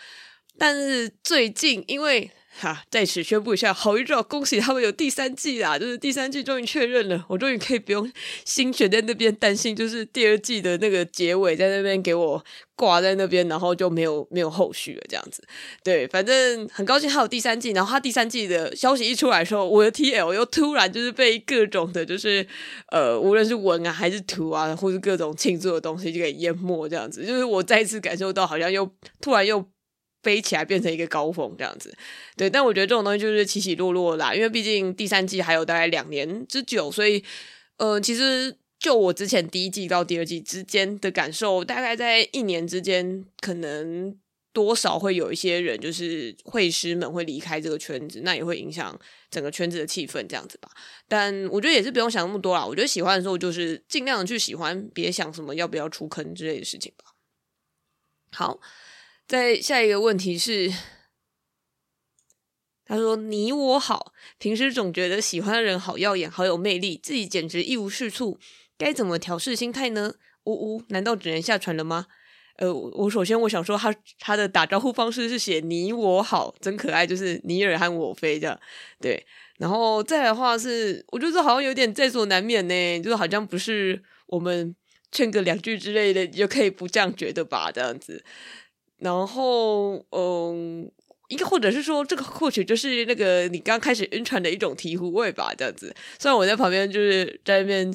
[0.60, 2.30] 但是最近因为。
[2.52, 5.78] 哈，在此宣布一下，好一兆，恭喜他们有第三季啦！
[5.78, 8.12] 就是第三季终于确认了，我终于可以不用
[8.44, 12.44] 心悬在那边担心，就是第二季的那个结尾在那边给我
[12.74, 15.42] 挂在那边，然后就没有没有后续了这样子。
[15.82, 22.46] 对，反正很高兴还有第三季，然后他第三季的消息一出来的时候，我的 TL 又突然就是被各种的，就是
[22.90, 28.92] 呃，无论是文啊还是图啊，或是各种庆祝的东西就给淹没这样子，就是我再一次感受到好像又
[29.22, 29.64] 突然又。
[30.22, 31.96] 飞起来变成一个高峰这样子，
[32.36, 37.24] 对，但我觉得这种东西就是起起落落啦，因为毕竟第三季还有大概两年之久，所以，
[37.78, 44.14] 呃，其实就我之前第一季到第二季之间的感受，大概在一年之间，可能
[44.52, 48.98] 多少会有一些人就是会师们会离开这个圈子，那也会影响
[49.30, 50.68] 整个圈子的气氛这样子吧。
[51.08, 57.14] 但我觉得也是不用想那么多啦，我觉得喜欢的时候就是尽量去喜欢，别想什么要不要出坑之类的事情吧。
[58.32, 58.60] 好。
[59.30, 60.72] 再下一个问题是，
[62.84, 68.40] 他说：“你我好，平时总觉得喜欢的人好耀眼，好有魅力，自己简直一无是处，
[68.76, 72.08] 该怎么调试心态呢？”呜呜，难道只能下船了吗？
[72.56, 78.60] 呃，我首先我想说他，他的打招呼方式是写“你我好”，真可爱，就是你尔和我非这样。
[79.00, 79.24] 对，
[79.58, 84.74] 然后再来的话是，我觉得好像有点在所难免呢，就是好像不是我们
[85.12, 88.24] 劝个两句之类的，你就可以不这样觉得吧，这样子。
[89.00, 90.90] 然后，嗯。
[91.32, 95.94] 一个，或者是说，这个或许就是那个你刚开始晕船的一种醍醐味吧，这样子。
[96.18, 97.94] 虽然我在旁边就是在那边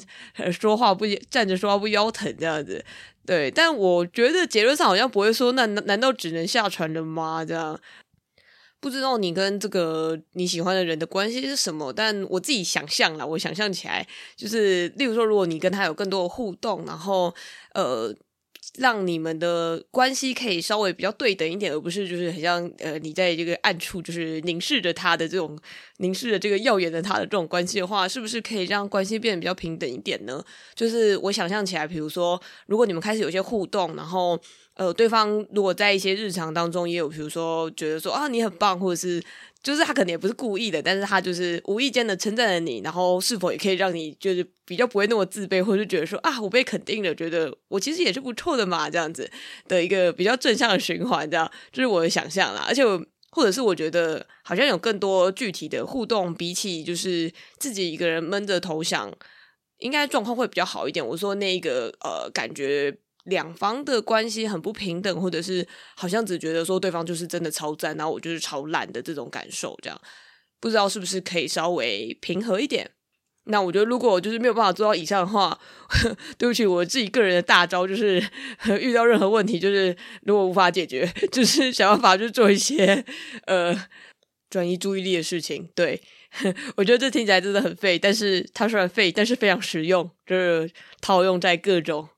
[0.50, 2.82] 说话不站着说话不腰疼这样子，
[3.26, 7.44] 对，但我觉得结论上好像不会说，那难道只能下船了吗？
[7.44, 7.78] 这样
[8.80, 17.34] 不知道你跟这个你喜欢的人的关系是什么，但我自己想象啦，我想象起来就是，例如说，如果你跟他有更多的互动，然后
[17.74, 18.16] 呃。
[18.78, 25.58] 让你们的关系可以稍微比较对等一点，而不是就是很像呃，你在这个暗处就是凝视着他的这种
[25.98, 30.44] 凝视着这个耀眼的他的这种关系的话，是不是可以让关系变得比较平等一点呢？
[30.74, 34.38] 就是我想象起来，比如说，如果你们开始有些互动，然后
[34.76, 39.22] 呃，对方如果在一些日常当中也有，比如说觉得说啊，你很棒，或者是。
[39.62, 49.28] 就是他可能也不是故意的，但是他就是无意间的称赞了你，然后是否也可以让你就是比较不会那么自卑，或者是觉得说啊，我被肯定了，觉得我其实也是不错的嘛，这样子
[49.66, 52.64] 的一个比较正向的循环，这样就是我的想象啦。
[52.68, 52.84] 而且
[53.32, 59.12] 或者是我觉得好像有更多具体的互动，比起就是自己一个人闷着头想，
[59.78, 61.04] 应该状况会比较好一点。
[61.04, 62.96] 我说那个呃感觉。
[63.26, 70.00] 两方的关系很不平等，或者是好像只觉得说对方就是真的超赞，然后我就是超烂的这种感受，这样
[70.60, 72.90] 不知道是不是可以稍微平和一点？
[73.48, 75.56] 那我觉得如果我就是没有办法做到以上的话，
[76.36, 78.20] 对不起，我自己个人的大招就是
[78.80, 83.04] 遇到任何问题，就是如果无法解决，就是想办法去做一些
[83.46, 83.72] 呃
[84.50, 85.68] 转移注意力的事情。
[85.76, 86.02] 对，
[86.76, 92.08] 我觉得这听起来真的很废，但是它虽然废，但是非常实用，就是套用在各种。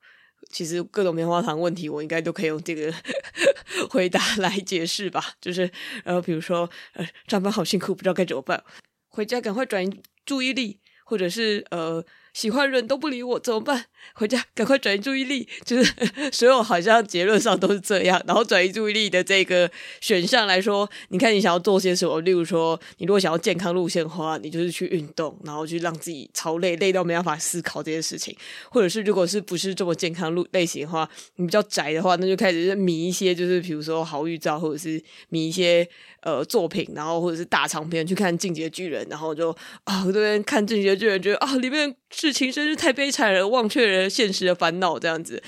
[0.49, 2.93] 其实各种棉花糖问题，我应该都可以用这个
[3.91, 5.23] 回答来解释吧。
[5.41, 5.71] 就是
[6.05, 8.63] 呃，比如说呃，上班好辛苦，不知道该怎么办，
[9.09, 12.05] 回家赶快转移注意力，或者是呃。
[12.35, 13.87] 喜欢人都不理我怎么办？
[14.15, 15.93] 回家赶快转移注意力，就是
[16.33, 18.21] 所有好像结论上都是这样。
[18.27, 22.21] 然后转移注意力的这个选项来说，你看你想要做些什么？
[22.21, 28.37] 例如说，你如果想要健康路线的话，你就是去运动，然后去让自己超累，累到没办法思考这些事情。
[28.71, 35.89] 或者是如果是不是这么健康路类型的话，你比较宅的话，那就开始迷一些，就是比如说好预兆，或者是迷一些。
[36.21, 45.43] 呃，作品，然后或者是大长篇去看《进击的巨人》，然后就啊，这边看《进击的巨人》，觉得啊，里面事情真是太悲惨了，忘却了现实的烦恼，这样子。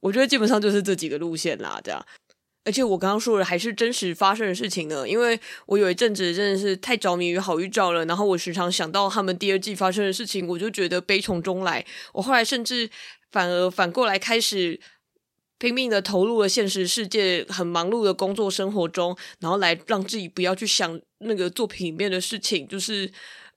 [0.00, 2.04] 我觉得基本上就是这几个路线啦，这样。
[2.64, 11.84] 而且我刚刚说的还是真实发生的事情呢，因为我有一阵子真的是太着迷于好预兆了，然后我时常想到他们第二季发生的事情，我就觉得悲从中来。
[12.12, 12.90] 我后来甚至
[13.30, 14.80] 反而反过来开始。
[15.58, 23.10] 拼命的投入了现实世界，很忙碌的工作生活中，然后来让自己不要去想那个作品里面的事情，就是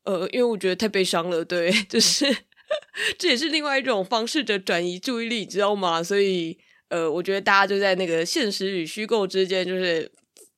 [0.04, 2.26] 呃，因为我觉得太悲伤了，对，就是
[3.18, 6.04] 这也是另外一种方式的转移注意力，知道吗？
[6.04, 6.58] 所以
[6.90, 10.12] 呃，我觉得大家就在那个现实与虚构之间，就是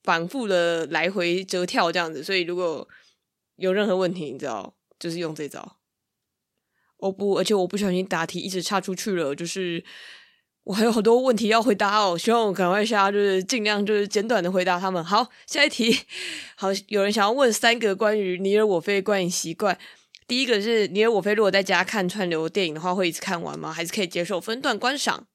[0.03, 2.23] 反复的来回折跳这样子。
[2.23, 2.87] 所以如果
[3.55, 5.77] 有任何问题，你知道，就是用这招。
[6.97, 9.83] 哦不，而且我不小心答题一直岔出去了，就是。
[10.65, 15.03] 我还有好多问题要回答哦，希望我赶快下，就是尽量就是简短的回答他们。
[15.03, 15.91] 好，下一题，
[16.55, 19.75] 好，有人想要问三个关于你而我非观影习惯。
[20.31, 23.69] 第一个是你尔我非，如果在家看串流电影的话，会一次看完吗？
[23.69, 25.27] 还是可以接受分段观赏？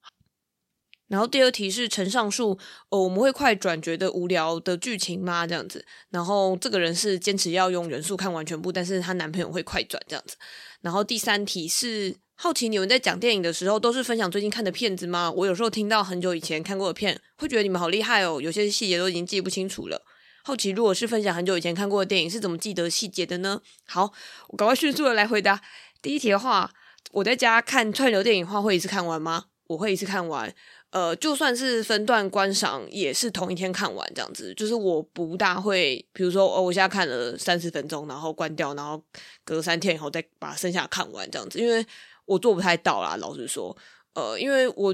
[1.08, 5.46] 然后第二题是陈上述，哦，我们会快转觉得无聊的剧情吗？
[5.46, 5.84] 这样子。
[6.08, 10.34] 然后这个人是坚持要用原速看完全部，但是她男朋友会快转这样子。
[10.80, 12.16] 然后第三题是。
[12.38, 15.30] 好奇你们在讲电影的时候都是分享最近看的片子吗？
[15.30, 20.02] 我有时候听到很久以前看过的片，会觉得你们好厉害哦，有些细节都已经记不清楚了。
[20.46, 23.60] 好奇如果是分享很久以前看过的电影，是怎么记得细节的呢？
[23.84, 24.12] 好，
[24.46, 25.60] 我赶快迅速的来回答
[26.00, 26.70] 第一题的话，
[27.10, 29.46] 我在家看串流电影的话会一次看完吗？
[29.66, 30.54] 我会一次看完，
[30.90, 34.54] 呃，就算是分段观赏，也是同一天看完这样子。
[34.54, 39.02] 就是我不大会，比如说哦，我现在看了三十分钟，然后关掉，然后
[39.44, 41.84] 隔三天以后再把剩下看完这样子，因为。
[42.24, 43.76] 我做不太到啦，老实说，
[44.14, 44.92] 呃，因为我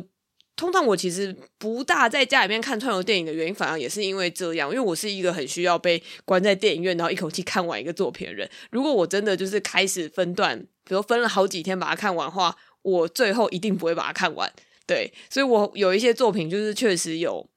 [0.54, 8.48] 通常我其实不大在家里面看串流电影的原因，反而也是因为这样，因为我是一个很需要被关在电影院，然后一口气看完一个作品的人。
[8.70, 14.52] 如果我真的就是开始分段，比如分了好几天把它看完的话，我最后一定不会把它看完。
[14.86, 17.48] 对，所以我有一些作品就是确实有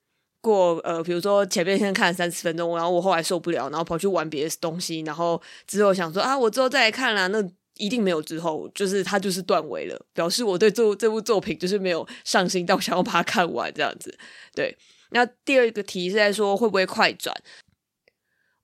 [0.42, 7.44] 过呃，比如说前面先看了三十分钟，然后我后来受不了，然后跑去玩别的东西，然后之后想说啊，我之后再来看啦，那
[7.78, 14.18] 一定没有之后，就是它就是断尾了，表示我对这这部作品就是没有上心到想要把它看完这样子。
[14.54, 14.78] 对，
[15.12, 17.36] 那第二个题是在说会不会快转？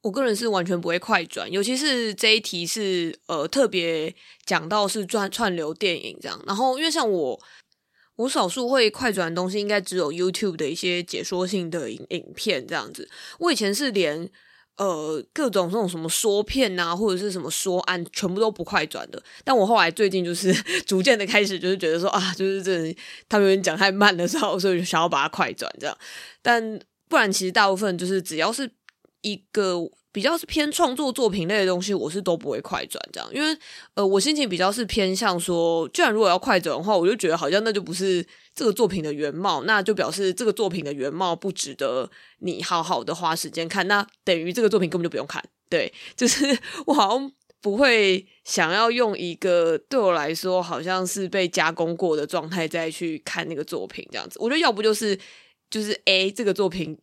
[0.02, 7.40] 我个人是完全不会快转，尤其是这一题是呃特别讲到是串串流电影这样，然后因为像我。
[8.18, 13.10] 我少数会快转的东西，应该只有 YouTube 的一些解说性的影影片这样子。
[13.40, 14.30] 我以前是连
[14.84, 19.22] 呃各种这种什么说片啊，或者是什么说案，全部都不快转的。
[19.44, 20.52] 但我后来最近就是
[20.88, 22.96] 逐渐的开始，就是觉得说啊，就是这
[23.30, 25.96] 他们讲太慢的时候， 所以就想要把它快转这样。
[26.42, 28.70] 但不然，其实大部分就是只要是
[29.22, 29.90] 一个。
[30.14, 33.58] 比较是偏创作作品类的东西，我是都不会快转这样，因为
[33.94, 38.22] 呃，我心情比较是偏向说，既然如果要快转的话，我就觉得好像那就不是
[38.54, 42.10] 这个作品的原貌，那就表示这个作品的原貌不值得
[42.40, 45.44] 你好好的花时间看，那等于这个作品根本就不用看。
[45.70, 46.46] 对，就是
[46.88, 54.38] 我好像不会想要用一个对我来说好像是被加工过的状态再去看那个作品这样子。
[54.40, 55.18] 我觉得要不就是
[55.70, 56.98] 就是 A 这个作品。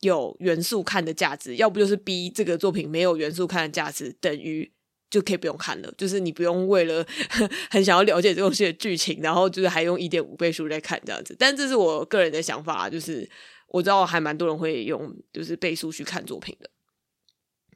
[0.00, 4.70] 有元素看的价值，要不就是 B 这个作品没有元素看的价值，等于
[5.14, 5.94] 就可以不用看了。
[5.96, 7.06] 就是你不用为了
[7.70, 11.36] 很想要了解这东西的剧情，然后就是还用一点五倍速在看这样子。
[11.38, 13.28] 但这是我个人的想法，就是
[13.68, 16.68] 我知道还蛮多人会用就是倍速去看作品的。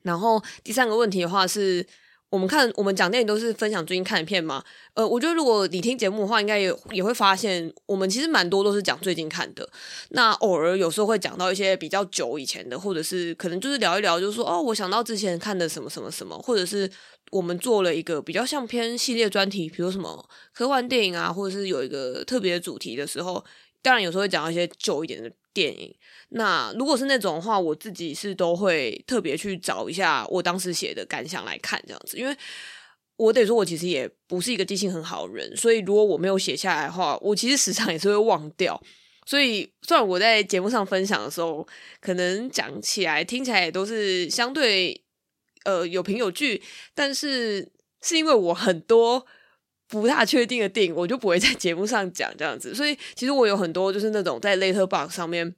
[0.03, 1.87] 然后第三个问题的话是。
[2.31, 4.63] 我们看，我们讲电影都是分享最近看的片嘛。
[4.93, 9.67] 呃，我觉得如果你听节目的话，应该也也会发现，我们其实蛮多都是讲最近看的。
[10.11, 16.91] 那偶尔有时候会讲到一些比较久以前的，或者是可能就是聊一聊，就是说哦，我想到之前看的什么什么什么，或者是
[17.31, 23.43] 我们做了一个比较像偏系列专题，比如什么科幻电影啊，或者是有一个特别主题的时候，
[23.81, 25.95] 当然有时候会讲到一些旧一点的电影。
[26.31, 32.37] 那如果是那种的话，我自己是都会特别去找一下我当时写的感想来看这样子，因为
[33.17, 38.81] 我得说，我其实也不是一个记性很好的人，所以如果我没有写下来的话，我其实时常也是会忘掉。
[39.27, 41.67] 所以虽然我在节目上分享的时候，
[42.01, 45.03] 可能讲起来听起来也都是相对
[45.65, 46.63] 呃有凭有据，
[46.95, 47.67] 但是
[48.03, 49.27] 是因为我很多
[49.89, 52.75] 不大确定的电影，我就不会在节目上讲这样子。
[52.75, 55.55] 所以其实我有很多就是那种在 Later Box 上面。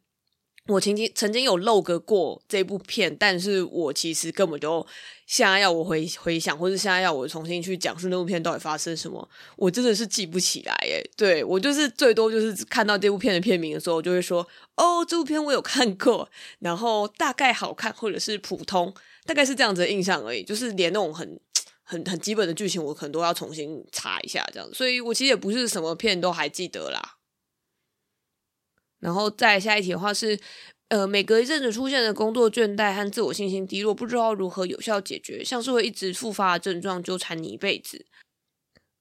[0.70, 4.86] 我曾经曾经有 log 过这部片，但是我其实根本就
[5.26, 11.04] 现在要我回回想，或者现在要我重新去讲述那部片到底发生什么，我真的是记不起来耶。
[11.16, 16.28] 对，我就是最多就是看到这部片的片名的时候，我就会说哦，这部片我有看过，
[16.60, 18.94] 然后大概好看或者是普通，
[19.26, 20.42] 大概是这样子的印象而已。
[20.42, 21.40] 就是连那种很
[21.82, 24.68] 很很基本的剧情，我可能都要重新查一下这样。
[24.72, 27.16] 所以我其实也不是什么片都还记得啦。
[29.00, 30.38] 然后再下一题的话是，
[30.88, 38.04] 呃，每隔一阵子出现的工作倦怠和自我信心低落，不知道如何有效解决，像是会一直复发的症状纠缠你一辈子。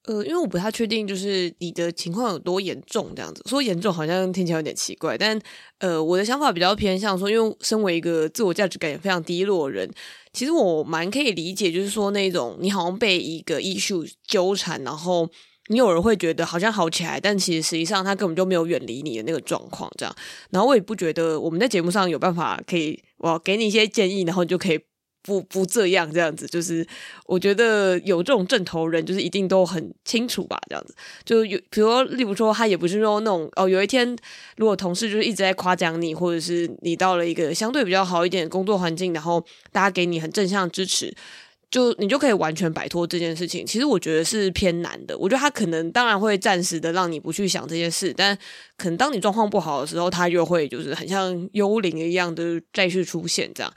[0.03, 5.39] 呃，因为我不太确定，就是你的情况有多严重，这样子说严重好像听起来有点奇怪，但
[5.79, 9.91] 呃，我的想法比较偏向说，因为身为一个自我价值感也非常低落的人，
[10.31, 15.29] 其实我蛮可以理解，就是说那种你好像被一个 issue 纠缠，然后。
[15.71, 20.15] 你有人会觉得好像好起来，但其实实际上他根本就没有远离你的那个状况，这样。
[20.49, 24.79] 然后我也不觉得我们在节目上有办法可以，我给你一些建议，然后你就可以
[25.21, 26.47] 不不这样这样子。
[26.47, 26.83] 就是
[27.27, 30.95] 我觉得有这种正头人，就是一定都很清楚吧，这样子。
[31.23, 34.17] 就有，比如说，例如说，他也不是说那种哦，有一天
[34.57, 41.15] 如果同事就是一直在夸奖你，或者是你到了一个相对比较好一点的工作环境，然后大家给你很正向支持。
[41.71, 45.15] 就你就可以完全摆脱这件事情，其实我觉得是偏难的。
[45.17, 48.35] 我觉得他可能当然会暂时的让你不去想这件事，但
[48.75, 53.71] 可能当你状况不好的时候，他又会就是很像幽灵一样的再去出现这样。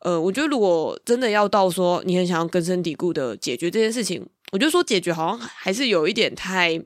[0.00, 6.80] 呃，我觉得如果真的要到说你很想要根深蒂固的解决这件事情，我觉得说解决好像还是有一点太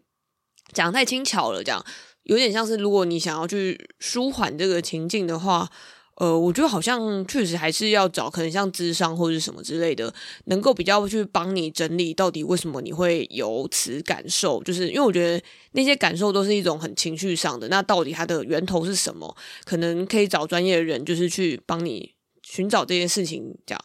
[0.73, 1.85] 讲太轻巧了，这样
[2.23, 5.71] 有点像是如果你想要去舒缓这个情境的话。
[6.17, 10.13] 呃，我觉得好像确实还是要找可能像智商或者什么之类的，
[10.47, 19.37] 能够比较去帮你整理到底为什么你会有此感受，就是因为我觉得那些感受都是一种很情绪上的，那到底它的源头是什么？
[19.65, 23.85] 可能可以找专业的人，就是去帮你寻找这件事情，这样。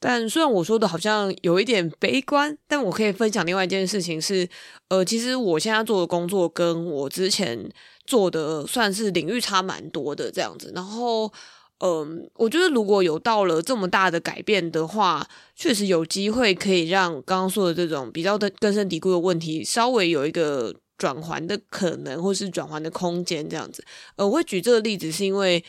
[0.00, 4.48] 但虽然我说的好像有一点悲观，但我可以分享另外一件事情是，
[4.88, 7.70] 呃，其实我现在做的工作跟我之前
[8.12, 10.70] 做的算是领域差蛮多的这样子。
[10.74, 11.32] 然后，
[11.78, 23.82] 嗯、我觉得如果有到了这么大的改变的话，确实有机会可以让刚刚说的这种比较的根深蒂固的问题稍微有一个转圜的可能，或是转圜的空间这样子。
[24.16, 25.64] 呃，我会举这个例子，是因为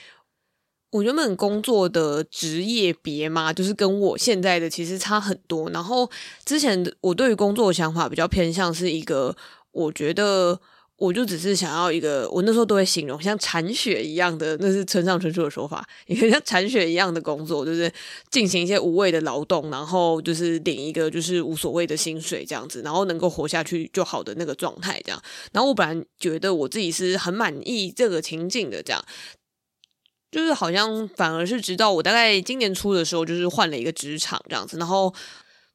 [0.91, 5.69] 我原本工作的职业别嘛，就是跟我现在的其实差很多。
[5.69, 6.09] 然后
[6.43, 9.33] 之前我对于工作的想法比较偏向是一个，
[9.71, 10.59] 我觉得。
[11.03, 17.91] 我就只是想要一个，我那时候都会形容像铲雪一样的，那是村上春树的说法，一个像铲雪一样的工作，就是
[18.31, 25.21] 进行一些无谓的劳动，然后就是领一个就是无所谓的薪水这样子，然后能够活下去就好的那个状态这样。
[25.51, 29.03] 然后我本来觉得我自己是很满意这个情境的，这样，
[30.31, 35.13] 就是好像反而是直到我大概今年初的时候，就是换了一个职场这样子，然后。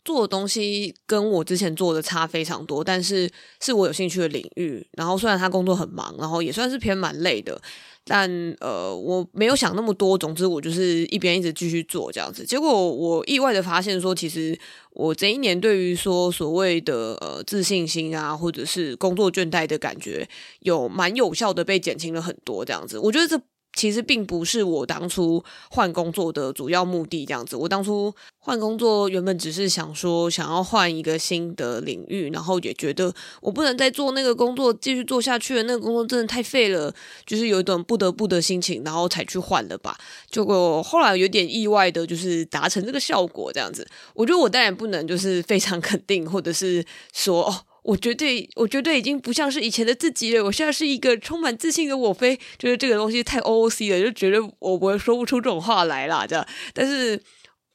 [0.08, 3.30] 做的东西跟我之前做的差非常多，但是
[3.60, 4.82] 是我有兴趣的领域。
[4.92, 7.60] 然后虽然他工作很忙，然后也算是偏蛮累的，
[8.06, 8.26] 但
[8.60, 10.16] 呃，我没有想那么多。
[10.16, 12.42] 总之，我就是一边一直继续做这样子。
[12.46, 14.58] 结果我意外的发现说，其实
[14.94, 20.26] 我这一年对于说所谓的呃自信心啊，或者是工作倦怠的感觉，
[20.60, 22.64] 有蛮有效的被减轻了很多。
[22.64, 23.38] 这样子，我觉得这。
[23.74, 27.54] 其实并不是我当初换工作的主要目的，这样子。
[27.54, 35.62] 我当初换工作原本只是想说，想要换一个新的领域，然后也觉得我不能再做那个工作，继续做下去了。
[35.64, 36.92] 那个工作真的太废了，
[37.24, 39.96] 就是有一种不得不的心情，然后才去换了吧。
[40.30, 43.86] 结果后来有点意外的，就是达成这个效果，这样子。
[44.14, 47.67] 我觉得我当然不能就是非常 肯定，或者是说哦。
[47.88, 50.44] 我绝对，我绝对已经不像是以前的自己了。
[50.44, 56.46] 我现在是一个充满自信的我飞，就是这个东西太 OOC 了，就觉得我不会说不出这种话来啦，这样。
[56.74, 57.22] 但是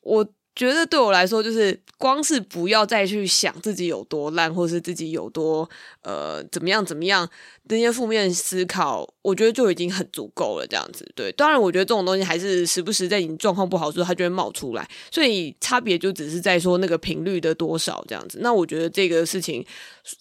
[0.01, 0.27] 我。
[0.55, 5.67] 觉得对我来说，就是光是不要再去想自己有多烂，或是自己有多
[6.03, 7.27] 呃怎么样怎么样，
[7.63, 10.67] 那些负面思考，我觉得就已经很足够了。
[10.67, 11.31] 这样子，对。
[11.31, 14.87] 当然，我觉得这种东西还是时不时在你状况不好的时候，它就会冒出来。
[15.09, 18.37] 所以差别就只是在说那个频率的多少这样子。
[18.41, 19.65] 那我觉得这个事情，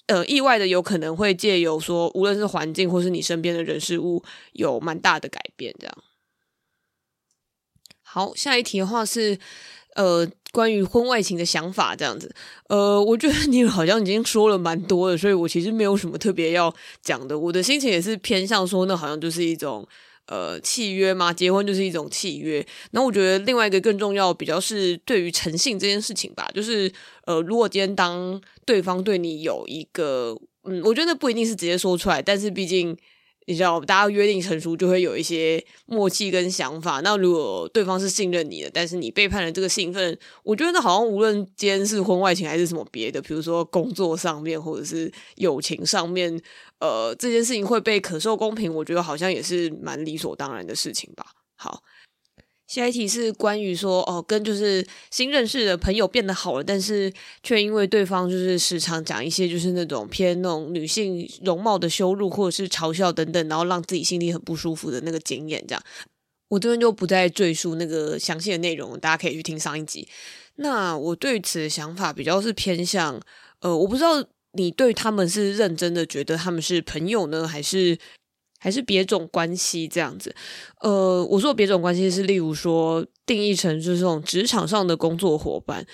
[0.07, 5.75] 呃，意外的有可能会借由说，无论是环境或是你身边的人事物，有蛮大的改变。
[5.79, 5.95] 这样。
[8.01, 9.39] 好，下一题的话是。
[9.95, 12.35] 呃，关于婚外情的想法这样子，
[12.69, 17.39] 呃，我觉得你好像已经说了蛮多的，所以我其实没有什么特别要讲的。
[17.39, 19.87] 我的心情也是偏向说，那好像就是一种
[20.27, 22.67] 呃契约嘛，结婚就是一种契约。
[22.93, 26.91] 那我觉得另外一个更重要，比较是对于诚信这件事情吧，就是
[27.27, 32.97] 呃，如果今天当对方对你有一个，嗯，我觉得那不一定是直接说出来，但是毕竟。
[33.47, 37.01] 你知道，大家约定成熟，就会有一些默契跟想法。
[37.01, 46.41] 那如果对方是信任你的，但是你背叛了这个兴奋，我觉得好像无论今天是婚外情还是什么别的，比如说工作上面或者是友情上面，
[46.79, 51.27] 呃，这件事情会被可受公平，我觉得好像也是蛮理所当然的事情吧。
[51.57, 51.83] 好。
[52.73, 57.13] 下一题是关于说哦，跟就是新认识的朋友变得好了，但是
[57.43, 65.83] 却因为对方就是时常讲一些就是那种偏那种女性容貌的羞辱或者是嘲笑等等，然后让自己心里很不舒服的那个经验，这样
[66.49, 70.09] 我这边就不再赘述那个详细的内容，大家可以去听上一集。
[70.55, 73.21] 那我对此的想法比较是偏向，
[73.61, 77.99] 呃，我不知道你对他们是认真的觉得他们是朋友呢，还是？
[78.63, 80.33] 还是别种关系这样子，
[80.83, 85.85] 呃，我说别种关系是，例如说定义成就是这种职场上的工作伙伴，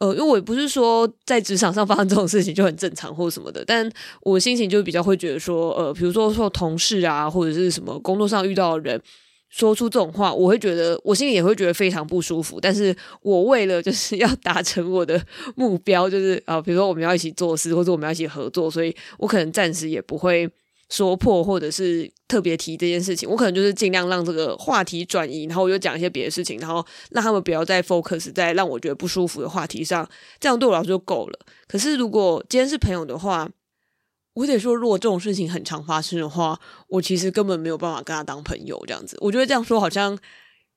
[0.00, 3.88] 呃，因为我也不是说在职场上发生这种事情就很正常或什么的，但
[4.22, 9.00] 我心情就比较会觉得说，呃，比如说说同事啊，或者是什么工作上遇到的人
[9.48, 12.58] 说出这种话，我会觉得我心里也会觉得非常不舒服。
[12.60, 15.24] 但是我为了就是 要达成我的
[15.54, 20.50] 目标，就是啊，呃，比如说我们要一起做事，或者我们要一起合作，所以我可能暂时也不会。
[20.88, 30.08] 说破或者是特别提这件事情，我可能就是尽量让这个话题转移，然后我就讲一些别的事情，然后让他们不要再 focus 在让我觉得不舒服的话题上，
[30.38, 31.38] 这样对我来说就够了。
[31.66, 33.48] 可是如果今天是朋友的话，
[34.34, 38.80] 我得说，如果这种事情很常发生的话，我其实根本没有办法跟他当朋友。
[38.86, 40.16] 这样子，我觉得这样说好像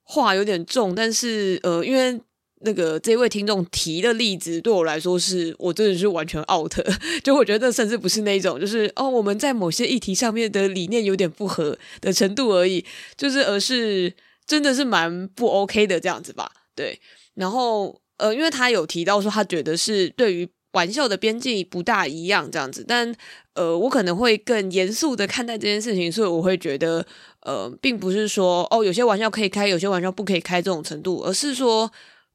[0.03, 2.19] 话有点重，但是呃，因为。
[2.61, 6.73] 那个这位听众提的例子对我来说是我真的是完全 out，
[7.23, 12.83] 就我觉得甚至不是那种就是哦我们在某些议题上面的理念有点不合的程度而已，
[13.15, 14.13] 就是而是
[14.45, 16.99] 真的是蛮不 OK 的这样子吧，对。
[17.35, 23.15] 然后呃，因为他有提到说他觉得是对于玩笑的边界不大一样这样子，但
[23.53, 27.05] 呃我可能会更严肃的看待这件事情，所以我会觉得
[27.43, 31.89] 呃并不是说哦有些玩笑可以开，有些玩笑不可以开这种程度，而是说。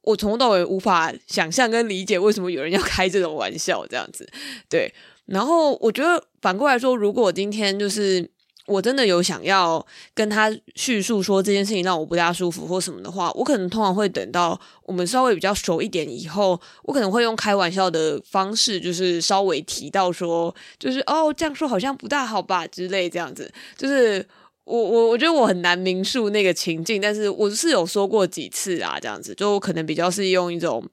[0.05, 4.29] 我从头到尾无法想象跟理解为什么有人要开这种玩笑，这样子，
[4.69, 4.93] 对。
[5.27, 8.31] 然后我觉得反过来说，如果今天就是
[8.67, 9.85] 我真的有想要
[10.15, 23.51] 跟他叙述说这件事情让我不大舒服或什么的话，我可能通常会等到我们稍微比较熟一点以后，我可能会用开玩笑的方式，就是稍微提到说，就是哦这样说好像不大好吧之类这样子。
[23.79, 24.27] 就是
[24.65, 30.89] 我我我觉得我很难描述那个情境，但是我是有说过几次啊，这样子就我可能比较是用一种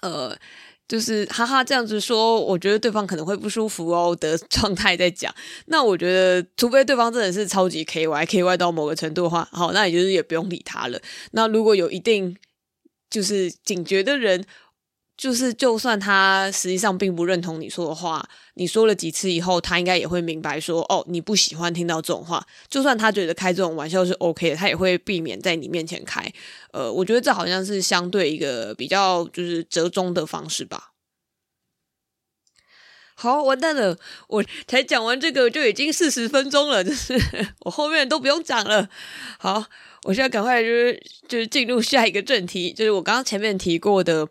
[0.00, 0.36] 呃。
[0.88, 5.34] 就是哈哈这样子说，我觉得对方可能会不舒服哦的 状态在讲。
[5.66, 11.00] 那我觉得，除非对方真的是超级 K Y K Y 到某个程度的话，好，那也就是也不用理他了。
[11.30, 12.36] 那如果有一定
[13.08, 14.44] 就是警觉的人。
[15.22, 22.44] 就是，就算他实际上并不认同你说的话，你说了几次以后，他应该也会明白说，哦，你不喜欢听到这种话。
[22.68, 26.28] 就算他觉得开这种玩笑是 OK 的，他也会避免在你面前开。
[26.72, 30.90] 呃，我觉得这好像是相对一个比较就是折中的方式吧。
[33.14, 33.96] 好，完蛋了，
[34.26, 37.14] 我才讲完这个就已经四十分钟了，就是
[37.60, 38.88] 我后面都不用讲了。
[39.38, 39.64] 好，
[40.02, 44.28] 我现在赶快就是就是进入下一个正题，就是我刚刚前面提过的。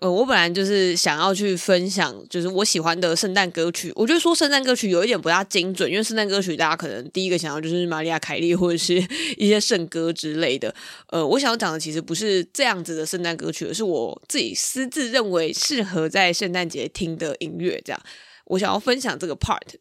[0.00, 3.92] 呃，我本来就是想要去分享，就是我喜欢的圣诞歌曲。
[3.96, 8.94] 我觉得说圣诞歌曲有一点不大精准，因为圣诞歌曲大家可能第一个想到就是玛丽亚凯莉或者是
[9.36, 10.72] 一些圣歌之类的。
[11.08, 17.82] 呃，我想要讲的其实不是这样子的圣诞歌曲，而是我自己私自认为适合在圣诞节听的音乐。
[17.84, 18.00] 这样，
[18.44, 19.74] 我想要分享这个 part。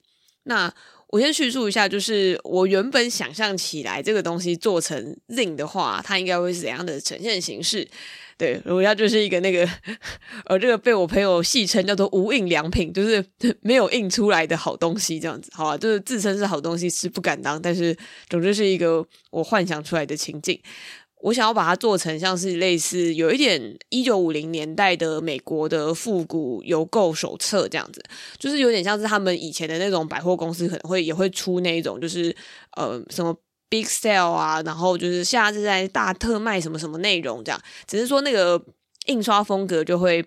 [0.45, 0.73] 那
[1.09, 7.87] 我先叙述一下，就是我原本想象起来这个东西做成 Zine 的话，它应该会是怎样的呈现形式。
[8.37, 9.67] 对，如果它就是一个那个，
[10.45, 13.25] 呃，这个被我朋友戏称叫做无印良品，就是
[13.61, 17.97] 没有印出来的好东西，这样子，好吧，就是自称是好东西是不敢当，但是
[18.29, 20.61] 总之是一个我幻想出来的情境。
[21.23, 27.99] 我想要把它做成像是类似有一点一九五零年代的美国的复古邮购手册这样子，
[28.37, 32.35] 就是有点像是他们以前的那种百货公司可能会也会出那一种，就是
[32.75, 33.35] 呃什么。
[33.69, 38.63] Big sale 啊，然后就是下次在大特卖什么什么内容这样，只是说那个
[39.07, 40.25] 印刷风格就会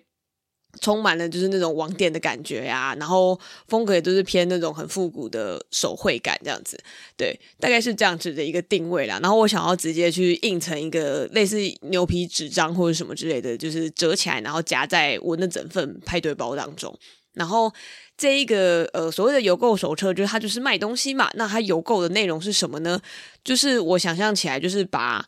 [0.79, 6.81] 充满了就是那种网点的感觉呀、啊，然后风格也都是偏那种很复古的手绘感这样子，
[7.17, 9.19] 对，大概是这样子的一个定位啦。
[9.21, 11.57] 然后我想要直接去印成一个类似
[11.89, 16.95] 牛皮纸张或者什么之类的，就是折起来，然后夹在我那整份派对包当中，
[17.33, 17.73] 然后。
[18.21, 21.27] 这一个呃所谓的邮购手册，就是它就是卖东西嘛。
[21.33, 23.01] 那它邮购的内容是什么呢？
[23.43, 25.25] 就是我想象起来，就是把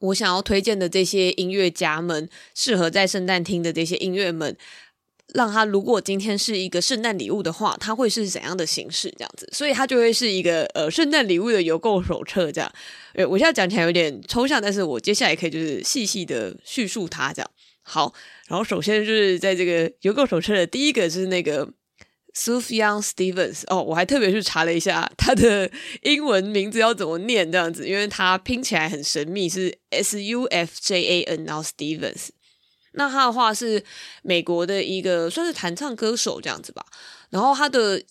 [0.00, 4.56] 我想要推荐的这些音乐家们，适合在圣诞听的这些音乐们，
[5.32, 9.14] 让他如果今天是一个圣诞礼物的话，它会是怎样的形式？
[9.16, 12.68] 这样子，所以它就会是一个呃圣诞礼物的邮购手册这样。
[13.12, 17.48] 呃，我现在讲起来有点抽象，但是我接下来可以就是细细的叙述它这样。
[17.82, 18.12] 好，
[18.48, 21.72] 然后首先就是在这个邮购手册的第一个是那个。
[22.36, 25.70] Sufjan Stevens 哦，我还特别去查了一下他的
[26.02, 32.28] 英文名字要怎么念，这样子，因为他拼起来很神秘，是 S U F J A N，然后 Stevens。
[32.92, 33.82] 那他的话是
[34.22, 36.84] 美国的一个算是弹唱歌手这样子吧，
[37.30, 38.02] 然后他的。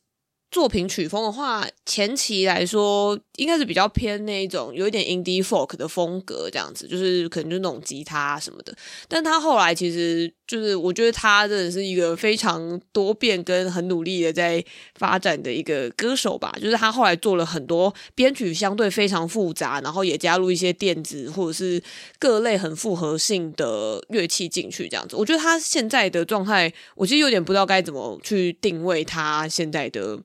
[0.52, 8.76] 作品曲风的话，前期来说应该是比较偏那一种有一点 indie folk 的风格，这样子，就是可能就那种吉他什么的。
[9.08, 14.64] 但他后来其实就是，我觉得他真的是一个非常多变跟很努力的在
[14.96, 16.54] 发展的一个歌手吧。
[16.62, 21.82] 就是他后来做了很多编曲相对非常复杂，然后也加入一些电子或者是
[22.20, 25.16] 各类很复合性的乐器进去，这样子。
[25.16, 30.20] 我觉得他现在的状态，我其实有点不知道该怎么去定位他现在的。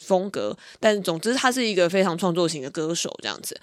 [0.00, 3.60] 风格，但总之他是一个非常创作型的歌手，这样子。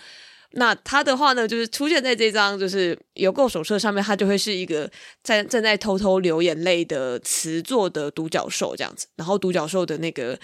[0.52, 4.90] 那他的话呢，就是出现在这张就是邮购手册上面，他就会是一个
[5.22, 9.08] 在正在偷偷流眼泪的词作的独角兽这样子。
[9.18, 10.40] 然后独角兽的那个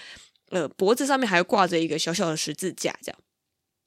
[0.50, 3.18] 呃脖子上面还挂着一个小小的十字架，这样。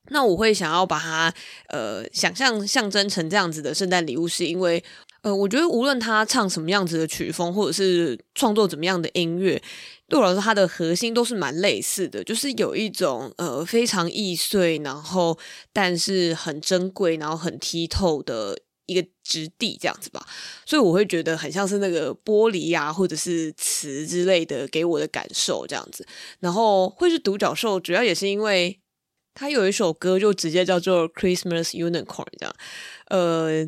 [0.09, 1.31] 那我会想要把它
[1.67, 4.83] 呃想象象征成这样子的圣诞礼物，是因为
[5.27, 9.61] 呃我觉得无论他唱什么样子的曲风，或者是创作怎么样的音乐。
[10.07, 15.37] 对我来说，它的核心都是蛮类似的，就是有一种呃非常易碎，然后
[15.73, 20.25] 但是很珍贵，然后很剔透的一个质地这样子吧。
[20.65, 26.07] 所以我会觉得很像是那个玻璃啊，或者是瓷之类的给我的感受这样子。
[26.39, 28.79] 然后会是独角兽，主要也是因为
[29.33, 32.05] 他有一首歌就直接叫做《Christmas Unicorn》
[32.39, 32.55] 这样。
[33.09, 33.65] 呃，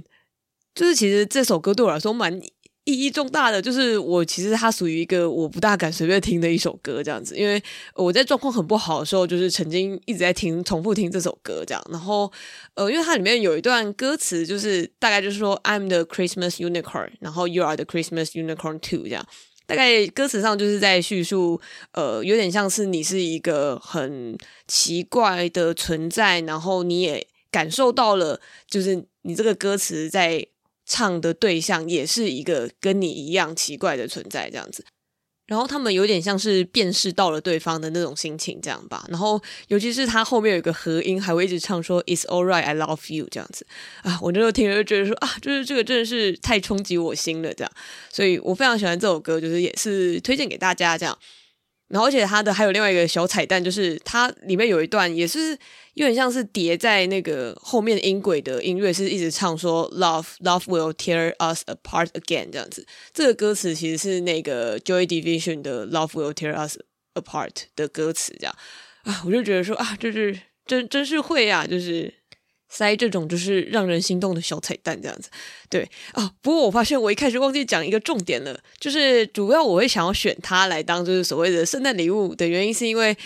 [0.74, 2.42] 就是其实这首歌对我来说蛮。
[2.86, 7.62] 意义重大的就是我其实它属于一个我不大敢随便听的一首歌这样子，因为
[7.94, 11.86] 我在状况很不好的时候，就是曾经一直在听重复听这首歌这样。
[11.92, 12.32] 然后
[12.74, 19.24] 呃，因为它里面有一段歌词，就是大概就是说 I'm the Christmas unicorn，然后 You are the Christmas unicorn too 这样。
[19.68, 21.62] 大概歌词上就是在叙述，
[21.92, 24.36] 呃，有点像是你是一个很
[24.68, 30.44] 奇怪的存在，然后你也感受到了，就是你这个歌词在
[30.90, 34.84] 唱的对象也是一个跟你一样奇怪的存在，这样子。
[35.46, 39.06] 然后他们有点像是辨识到了对方的那种心情，这样吧。
[39.10, 43.66] 然后尤其是他后面有一个和音，还会一直唱说 "It's all right, I love you" 这样子
[44.04, 47.72] 啊，我那时候听了就觉得说啊，就是这个真的是太冲击我心了，这样。
[48.12, 51.18] 所以我非常喜欢这首歌，就是也是推荐给大家这样。
[51.90, 55.58] 然后，而且它的还有另外一个小彩蛋，就是它里面有一段也是
[55.96, 62.86] 有点像是叠在那个后面音轨的音乐，是一直唱说 “Love, Love will tear us apart again” 这样子。
[63.14, 66.78] 这个歌词其实是那个 Joy Division 的 “Love will tear us
[67.16, 68.56] apart” 的歌词，这样
[69.04, 72.19] 啊，我就觉得说啊，就是真真是会啊，就是。
[72.70, 75.30] 塞这种就是让人心动的小彩蛋，这样子，
[75.70, 76.32] 对啊。
[76.42, 83.18] 不过我发现我一开始忘记讲一个重点了，就是主要我会想要选他来当就是所谓的圣诞礼物的原因，是因为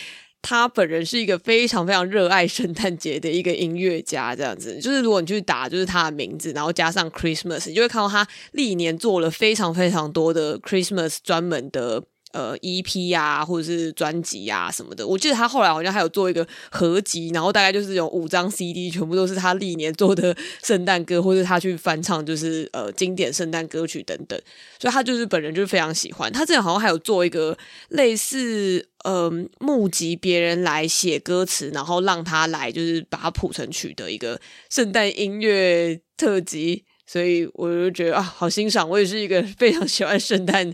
[0.41, 4.79] 他本人是一个非常非常热爱圣诞节的一个音乐家，这样子。
[4.79, 12.03] 就是如果你去打就是他的名字，然后加上 Christmas，你就会看到他历年做了非常非常多的 Christmas 专门的。
[12.33, 24.39] 呃，EP 呀、啊，或者是专辑呀什么的，我记得他后来好像还有做一个合集，然后大概就是有五张 CD，全部都是他历年做的圣诞歌，或者他去翻唱，就是呃经典圣诞歌曲等等。
[24.79, 26.33] 所以他就是本人就是非常喜欢。
[26.33, 27.57] 他之前好像还有做一个
[27.89, 36.83] 类似呃募集别人来写歌词，然后让他来就是把它谱成曲的一个圣诞音乐特辑。
[37.13, 38.89] 所以我就觉得啊，好欣赏！
[38.89, 40.73] 我也是一个非常喜欢圣诞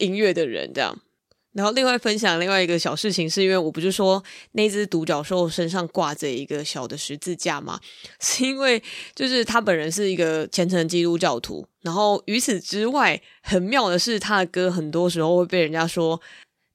[0.00, 0.98] 音乐的人，这样。
[1.52, 4.20] 然后另外分享另外一个小事情，是因为我不是说
[4.54, 7.78] 那只独角兽身上挂着一个小的十字架吗？
[8.18, 8.82] 是因为
[9.14, 11.64] 就是他本人是一个虔诚基督教徒。
[11.82, 16.20] 然后与此之外，很妙的是他的歌很多时候会被人家说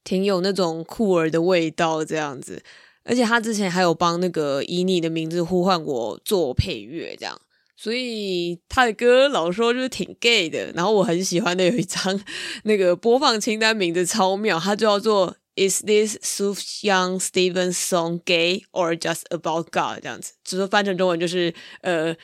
[0.06, 2.64] 挺有那种酷儿的味道，这样子。
[3.04, 7.42] 而且他之前还有帮那个以你的名字呼唤我做配乐，这样。
[7.82, 12.22] 所以他的歌老说就是挺 gay 的，然后我很喜欢的有一张
[12.66, 20.00] 那个播放清单名字超妙，它就叫做 Is this Sufjan Stevens song gay or just about God？
[20.04, 21.52] 这样子，就是翻成中文就是
[21.82, 22.16] 呃，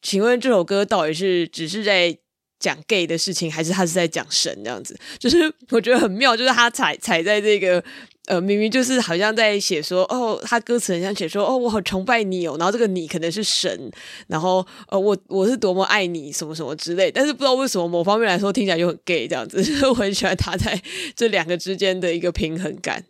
[0.00, 2.16] 请问这首歌到底是只是在
[2.60, 4.56] 讲 gay 的事情，还是他是在讲神？
[4.62, 7.82] 这样子，就是我觉得很妙，就是他踩踩在这个。
[8.26, 13.90] 呃，明明就是好像在写说，哦，他歌词很像写说，哦，我好崇拜你哦，然后这个你可能是神，
[14.28, 20.80] 然后呃，我我是多么爱你，什么什么之类，但是不知道为什么某方面来说听起来就很 gay 这样子， 所以我很喜欢他在
[21.16, 23.04] 这两个之间的一个平衡感。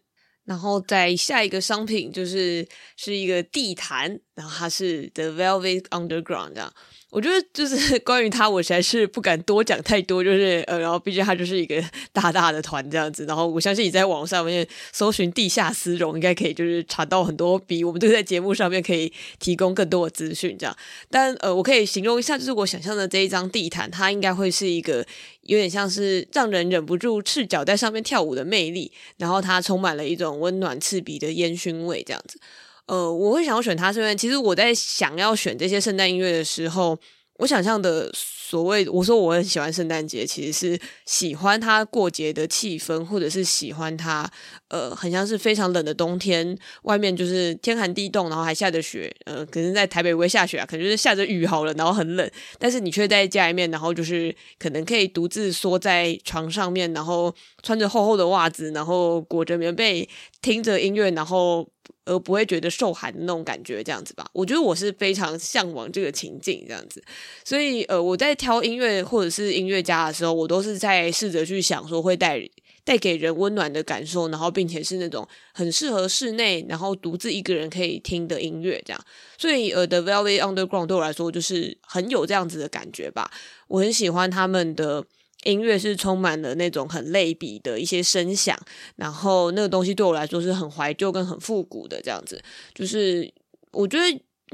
[0.45, 6.73] 然后在下一个商品就是是一个地毯，然后它是 The Velvet Underground 这样。
[7.13, 10.25] 我觉得就是 关于他，我实在是不敢多讲太多。
[10.25, 13.27] 就是呃，然后毕竟他就是一个大大的团这样子。
[13.27, 20.75] 然后我相信你在网上面搜寻“地下丝绒”，应该可以就是查到很多比我们这个在节目上面可以提供更多的资讯这样。
[21.11, 25.05] 但呃，我可以形容一下，就是我想象的这一张地毯，它应该会是一个
[25.43, 28.91] 有点像是让人忍不住赤脚在上面跳舞的魅力。
[29.19, 32.41] 然后它充满了一种温暖刺鼻的烟熏味这样子。
[32.87, 36.99] 呃，我会想要选它，是因为其实我在想要选这些圣诞音乐的时候，
[37.39, 38.11] 我想象的
[38.53, 44.31] 所谓我说我很喜欢圣诞节，其实是喜欢它过节的气氛，或者是喜欢它，
[44.69, 60.07] 呃，很像是非常冷的冬天，外面就是天寒地冻，然后还下着雪，呃，可能在台北不会下雪啊，可能就是下着雨好了，然后很冷，但是你却在家里面，然后就是可能可以独自缩在床上面，然后穿着厚厚的袜子，然后裹着棉被，
[60.43, 61.67] 听着音乐，然后。
[62.05, 64.27] 而不会觉得受寒的那种感觉，这样子吧。
[64.33, 67.03] 我觉得我是非常向往这个情境，这样子。
[67.45, 72.41] 所以，呃，我在挑音乐或者是音乐家的时候，我都是在试着去想说，会带
[72.85, 79.01] 带给人温暖的感受，然后并且是那种很适合室内，然后独自一个人可以听的音乐，这样。
[79.39, 83.31] 所以，呃，The Velvet Underground 对我来说就是很有这样子的感觉吧。
[83.69, 85.05] 我很喜欢他们的。
[85.45, 88.57] 音乐是充满了那种很类比的一些声响，
[88.95, 92.41] 然后那个东西对我来说是很怀旧跟很复古的这样子。
[92.73, 93.29] 就是
[93.73, 94.05] 我觉得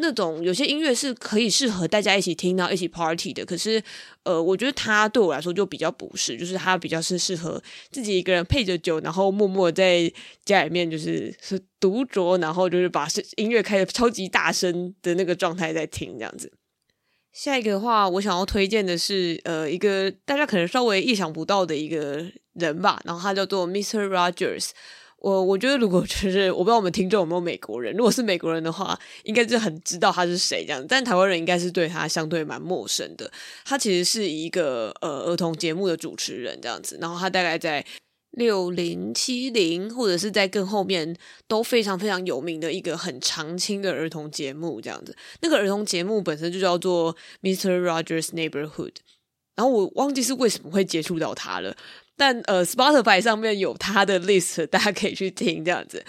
[0.01, 3.83] 那种有些音乐是可以适合大家一起听到一起 party 的，可是
[4.23, 10.11] 呃，我觉得它对我来说就比较不是，就是它比较是适合自己一个人配着酒，然后默默在
[10.45, 16.53] 家里面就是是独酌，然后就是把音乐开得超级大声的那个状态在听这样子。
[17.33, 22.25] 下一个的话，我想要推荐的是，呃，一个大家可能稍微意想不到的一个
[22.55, 23.01] 人吧。
[23.05, 24.07] 然后他叫做 Mr.
[24.09, 24.71] Rogers。
[25.21, 30.85] 我我觉得，如果就是我不知道我们听众有没有美国人，如果是美国人的话，应该就很知道他是谁这样。
[30.89, 33.29] 但台湾人应该是对他相对蛮陌生的。
[33.65, 37.85] 他其实是一个呃儿童节目的主持人这样子，然后他大概在
[38.33, 41.17] 六零七零或者是在更后面
[41.49, 45.17] 都非常非常有名的一个很长青的儿童节目这样子。
[45.41, 47.81] 那个儿童节目本身就叫做 Mr.
[47.83, 48.93] Rogers' Neighborhood，
[49.57, 51.75] 然后我忘记是为什么会接触到他了。
[52.19, 56.05] 但呃，Spotify 上面有他的 list， 大家可以去听这样子。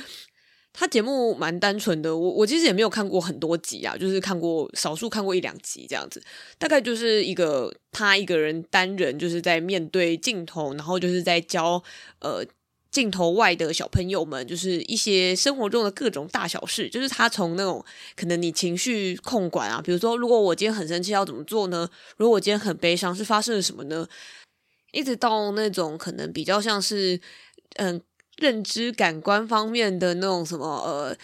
[0.73, 6.21] 他节目蛮单纯的，我我其实也没有看过很多集啊，就是看过少数看过一两集这样子。
[6.57, 11.83] 大概就是一个他一个人单人，就是在面对镜头，然后就是在教
[12.21, 12.45] 呃
[12.91, 16.87] 镜头外的小朋友们，就是一些生活中的各种大小事。
[16.87, 17.83] 就是他从那种
[18.15, 21.89] 可能你情绪控管啊，比如说如果我今天很生气要怎么做呢？
[22.17, 24.07] 如果我今天很悲伤是发生了什么呢？
[24.91, 27.19] 一直到那种可能比较像是，
[27.75, 28.01] 嗯，
[28.37, 31.15] 认知感官方面的那种什么，呃，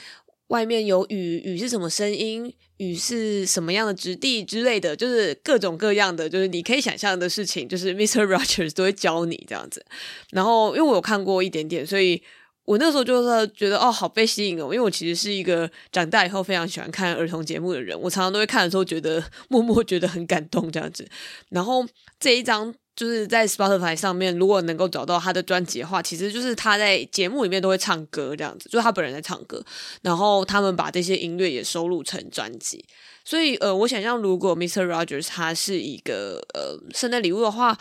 [0.47, 8.26] 外面有雨，雨是什么声音，雨是什么样的质地之类的，就是各种各样的，就是你可以想象的事情，就是 Mr.
[8.26, 9.84] Rogers 都会教你这样子。
[10.32, 12.22] 然后，因为我有看过一点点，所以
[12.66, 21.07] 我那时候就是觉得哦，好被吸引哦，因为我其实是一个长大以后非常喜欢看儿童节目的人，我常常都会看的时候觉得 默默觉得很感动这样子。
[21.49, 21.84] 然后
[22.20, 22.76] 这一张。
[22.95, 29.63] 就是在 Spotify 上面，如果能够找到他的专辑的话，其实就是他在节目里面都会唱歌这样子，就是他本人在唱歌，
[30.01, 32.85] 然后他们把这些音乐也收录成专辑。
[33.23, 34.85] 所以呃，我想象如果 Mr.
[34.85, 37.77] Rogers 他是一个呃圣诞礼物的话，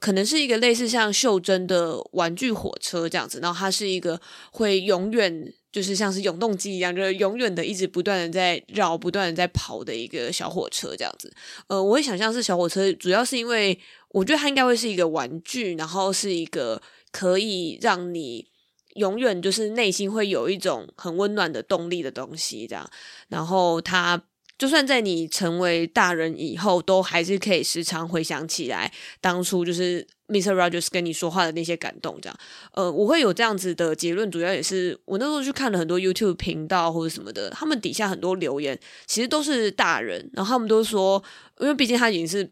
[0.00, 5.54] 可能是一个类似像袖珍的玩具火车这样子，然后它是一个会永远。
[5.70, 11.32] 就是像是永动机一样，就是永远的一直不断的在绕、不断的在跑的一个小火车这样子。
[11.66, 13.78] 呃，我会想象是小火车，主要是因为
[14.10, 16.80] 我觉得它应该会是一个玩具，然后是一个
[17.12, 18.46] 可以让你
[18.94, 22.90] 永远就是内心会有一种很温暖的动力的东西这样。
[23.28, 24.22] 然后它。
[24.58, 30.52] 就算在你成为大人以后，都还是可以时常回想起来当初就是 Mr.
[30.52, 32.36] Rogers 跟你说话的那些感动，这样。
[32.72, 41.22] 呃，我会有这样子的结论，主要也是我那时候去看了很多 YouTube 频道或者什么的，他们底下很多留言其实都是大人，然后他们都说，
[41.60, 42.50] 因为毕竟他已经是。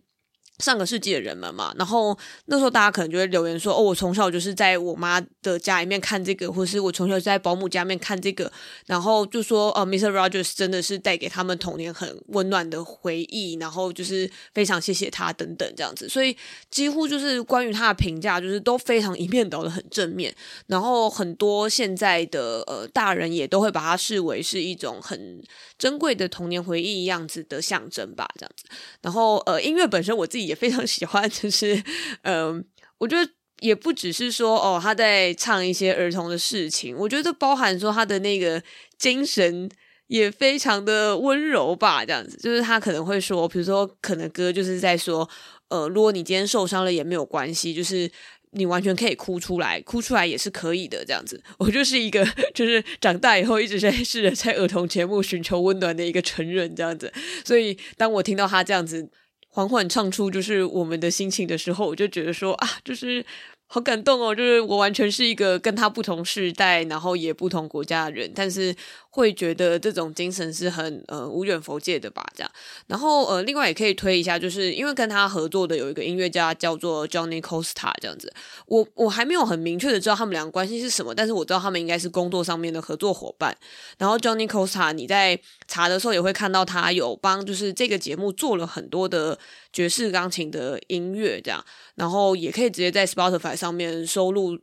[0.58, 8.50] 上个世纪的人们嘛，然后那时候大家可能就会留言说：“哦，我从小就是在我妈的家里面看这个，或是我从小在保姆家里面看这个。”
[8.86, 10.10] 然后就说：“哦，Mr.
[10.10, 16.36] Rogers 真的是带给他们童年很温暖的回忆，然后就是非常谢谢他等等这样子。”所以
[16.70, 20.34] 几乎就是关于他的评价，就是都非常一面倒的很正面。
[20.68, 25.42] 然后很多现在的呃大人也都会把它视为是一种很
[25.78, 28.64] 珍贵的童年回忆样子的象征吧，这样子。
[29.02, 30.46] 然后呃音乐本身我自己。
[30.46, 31.82] 也非常 喜欢，就是，
[32.22, 32.64] 嗯、
[32.98, 38.62] 我觉得也不只是说哦，他在唱一些儿童的事情，我觉得包含说他的那个
[38.96, 39.68] 精神
[40.06, 45.28] 也非常的温柔吧，这样子，就是他可能会说，比如说可能歌就是在说，
[45.68, 48.08] 呃，如果你今天受伤了也没有关系，就是
[48.52, 51.42] 你完全可以哭出来，哭出来也是可以的，这样子。
[51.58, 57.12] 我就是一个 就是长大以后一直在试着在儿童节目寻求温暖的一个成人，这样子。
[57.44, 59.10] 所以当我听到他这样子。
[59.48, 63.24] 缓缓唱出就是我们的心情的时候，我就觉得说啊，就是。
[63.68, 64.34] 好感动哦！
[64.34, 68.74] 就是我完全是一个跟他不同世代，然后也不同国家的人，但是
[69.10, 72.24] 会觉得这种精神是很呃无远弗届的吧？
[72.34, 72.50] 这样，
[72.86, 78.32] 然后呃，另外也可以推一下，就是因为跟他合作的有一个音乐家叫做 Johnny Costa，这样子。
[78.66, 83.56] 我我还没有很明确的知道他们两个关系是什么，但是我知道他们应该是工作上面的合作伙伴。
[83.98, 89.36] 然后 Johnny Costa，你在查的时候也会看到他有帮就是这个节目做了很多的
[89.76, 91.62] 爵士钢琴的音乐，这样，
[91.96, 93.54] 然后也可以直接在 Spotify。
[93.54, 94.58] 上面收录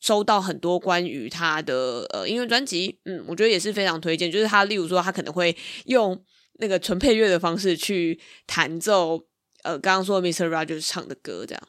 [0.00, 4.28] 收到很多关于他的呃音乐专辑，嗯，我觉得也是非常推荐。
[4.32, 6.20] 就是他，例如说，他可能会用
[6.54, 9.28] 那个纯配乐的方式去弹奏，
[9.62, 10.48] 呃，刚刚说 Mr.
[10.48, 11.68] Rogers 唱的歌这样。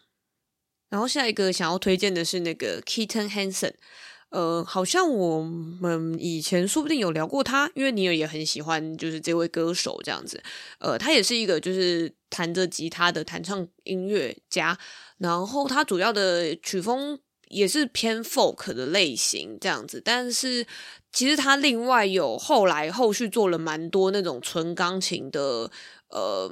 [0.90, 3.74] 然后下一个想要推荐的是那个 Keaton Hansen，
[4.30, 10.42] 呃，好像我们以前说不定有聊过他，因为尼尔也很喜欢就是这位歌手这样子。
[10.80, 14.78] 呃，他也是一个就是弹着吉他的弹唱音乐家。
[15.18, 17.20] 然后他主要的曲风
[17.50, 20.66] 也是偏 folk 的类型这样子，但是
[21.12, 25.70] 其实他另外有后来后续做了蛮多那种纯钢琴的，
[26.10, 26.52] 呃，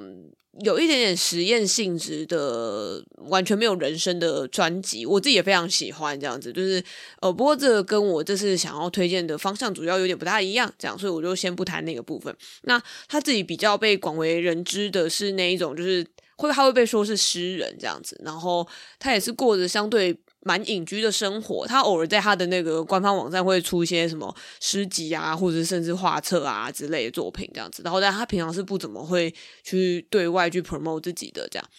[0.62, 6.52] 有一点点实验性质的，完全没有人声的专辑，我自己也非常喜欢这样子。
[6.54, 6.84] 就是
[7.22, 12.36] 呃，不过这个跟我这次想要推荐的方向主要有点不大一样，这样，所以我就先不谈那个部分。
[12.64, 16.06] 那他自己比较被广为人知的是那一种，就是。
[16.40, 18.68] 会他会被说是诗人这样子，然后
[19.00, 20.16] 他也是过着相对
[20.48, 21.68] 蛮隐居的生活。
[21.68, 27.84] 他偶尔在他的那个官方网站会出一些什么诗集啊，或者甚至画册啊之类的作品这样子。
[27.84, 29.34] 然后，但他平常是不怎么会
[29.64, 31.70] 去对外去 promote 自己的这样。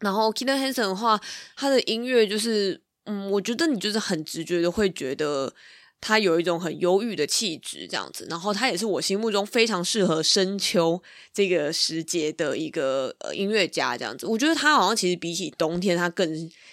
[0.00, 1.20] 然后，Kitten Hansen 的话，
[1.56, 5.52] 他的音乐就是，嗯，我觉得你就是很直觉的会觉得。
[6.04, 11.00] 他有一种很忧郁的气质，这样子，然后他也是我心目中非常适合深秋
[11.32, 14.26] 这个时节的一个呃音乐家，这样子。
[14.26, 16.28] 我觉得他好像其实比起冬天，他更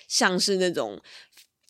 [0.10, 1.01] 像是那种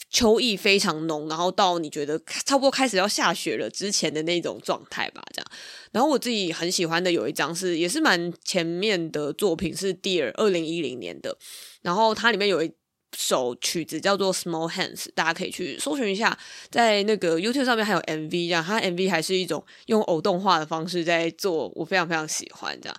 [0.09, 5.51] 秋意非常浓，然后到你觉得差不多开始要下雪了之前的那种状态吧，这样。
[5.91, 11.37] 然后我自己很喜欢的有一张是也是蛮前面的作品，是 Dear 二零一零年的，
[11.83, 12.71] 然后它里面有一。
[13.17, 16.37] 首曲子叫做《Small Hands》，大家可以去搜寻一下，
[16.69, 22.95] 在那个 YouTube 上面还有 MV，这样，它 MV 还是一种用偶动画的方式在做，我非常非常喜欢这样。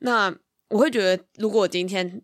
[0.00, 0.30] 那
[0.68, 2.20] 我会觉得，如果今天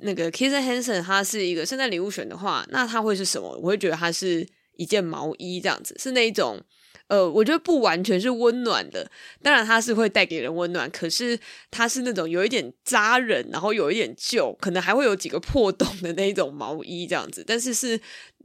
[0.00, 3.48] 那个 k i s s e n Hansen 它是一个圣诞礼物选的话，那它会是什么？
[3.62, 6.62] 我会觉得它是一件毛衣这样子，是那一种。
[7.08, 9.08] 呃，我觉得不完全是温暖的，
[9.40, 11.38] 当然它是会带给人温暖，可是
[11.70, 18.00] 它是那种有一点扎人，然后有一点旧，可能还会有几个破洞的那种毛衣这样子，但是是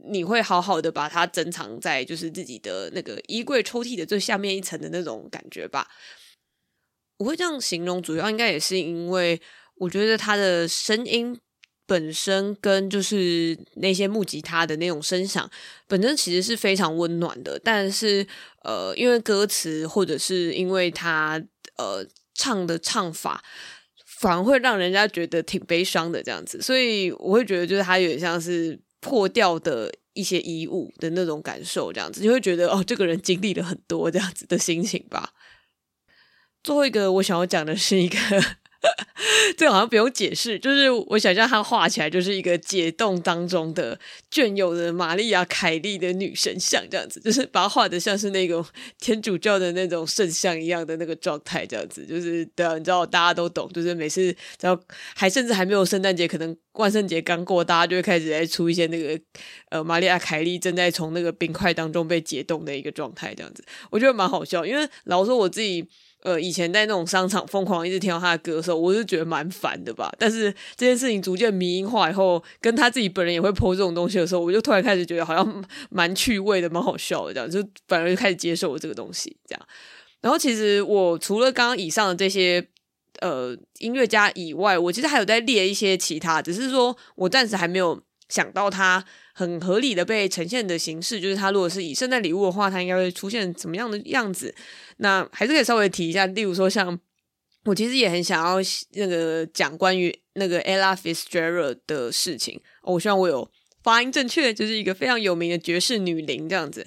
[0.08, 5.88] 你会好好的把它珍藏在就是自己的那个衣柜抽屉的最下面一层的那种感觉吧。
[7.22, 9.40] 我会这样形容，主要应该也是因为
[9.76, 11.38] 我觉得他的声音。
[11.84, 15.50] 本身跟就是那些木吉他的那种声响，
[15.86, 17.60] 本身其实是非常温暖的。
[17.62, 18.26] 但是
[18.62, 21.42] 呃，因为歌词或者是因为他
[21.76, 23.42] 呃唱的唱法，
[24.06, 26.62] 反而会让人家觉得挺悲伤的这样子。
[26.62, 35.34] 所以我会觉得，就是他有点像是破掉的一些衣物的那种感受，这样子，就会觉得哦，这个人经历了很多这样子的心情吧。
[36.62, 38.16] 最后一个我想要讲的是一个。
[39.56, 43.96] 这个好像不用解释，就是我想象他画起来就是一个解冻当中的
[44.28, 48.64] 隽永的玛丽亚凯莉的女神像，这样子，就是把它画的像是那种
[48.98, 54.76] 天主教的那种圣像一样的那个状态，这样子，就是 对，你知道大家都懂，就是每次只要
[55.14, 59.20] 还甚至还没有圣诞节，可能万圣节刚过，大家就会开始在出一些那个
[59.68, 65.86] 呃玛丽亚凯莉正在从那个冰块当中被解冻的一个状态，这样子，我觉得蛮好笑，因为老实说我自己。
[66.22, 70.12] 呃，以前在那种商场疯狂一直听到他的歌的时候，我就觉得蛮烦的吧。
[70.18, 79.36] 但是这件事情逐渐迷音化以后，跟他自己本人也会 po 这种东西的时候，我就突然开始觉得好像蛮趣味的，蛮好笑的，这样就反而就开始接受了这个东西。
[79.46, 79.66] 这样，
[80.20, 82.64] 然后其实我除了刚刚以上的这些
[83.20, 89.04] 呃音乐家以外，我其实还有在列一些其他，只是说我暂时还没有想到他。
[89.34, 94.54] 很合理的被呈现的形式，就是他如果是以圣诞礼物的话，他应该会出现怎么样的样子？
[94.98, 96.98] 那还是可以稍微提一下，例如说像
[97.64, 98.56] 我其实也很想要
[98.92, 102.60] 那个讲关于那个 Ella Fitzgerald 的事情。
[102.82, 103.50] 我希望我有
[103.82, 106.86] 发音正确，就是一个非常有名的爵士女伶这样子。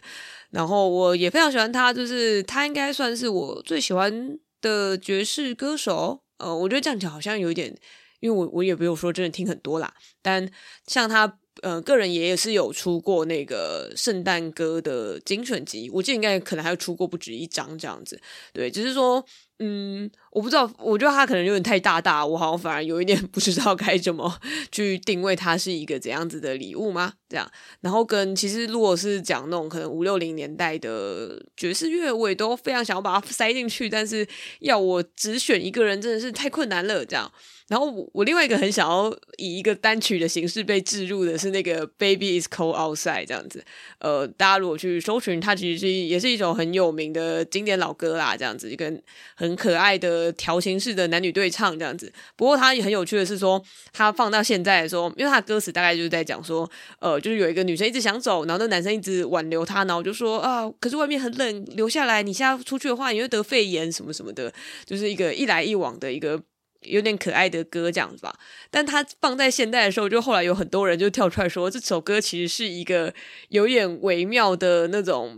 [0.51, 6.21] 然后我也非常喜欢她，就是她应该算是我最喜欢的爵士歌手。
[6.37, 7.75] 呃，我觉得这样讲好像有一点，
[8.19, 10.47] 因为我我也没有说真的听很多啦，但
[10.85, 11.39] 像她。
[11.61, 18.19] 呃，个人也是有出过那个圣诞歌的精选集，我记得应该可能还有出过不止一张这样子。
[18.51, 19.25] 对，只是说，
[19.59, 24.37] 嗯，我不知道，我觉得他可能有点太大大，我好像反而有一点 不知道该怎么
[24.71, 27.13] 去定位它是一个怎样子的礼物吗？
[27.29, 27.49] 这样，
[27.79, 34.27] 然后跟其实如果是讲那种可能五六零年代的爵士乐，我也都非常想要把它塞进去，但是
[34.59, 37.31] 要我只选一个人，真的是太困难了，这样。
[37.67, 43.65] 然后我另外一个很想要以一个单曲的形式被置入的是那个 Baby Is Cold Outside 这样子，
[43.97, 48.93] 呃，大家如果去搜寻，它其实是也是一种很有名的经典老歌啦，这样子一个
[49.35, 52.13] 很可爱的调情式的男女对唱这样子。
[52.35, 53.59] 不过它也很有趣的是说，
[53.91, 64.53] 它放到现在的时候，因为它歌词大概就是在讲说，呃，就是有一个女生一直想走，然后那男生一直挽留她，然后就说啊，可是外面很冷，留下来，你现在出去的话，你会得肺炎什么什么的，
[64.85, 66.39] 就是一个一来一往的一个。
[66.85, 68.37] 有点可爱的歌这样子吧，
[68.71, 73.13] 但它放在现代的时候，就后来有很多人就跳出来说，这首歌其实是一个
[73.49, 75.37] 有点微妙的那种，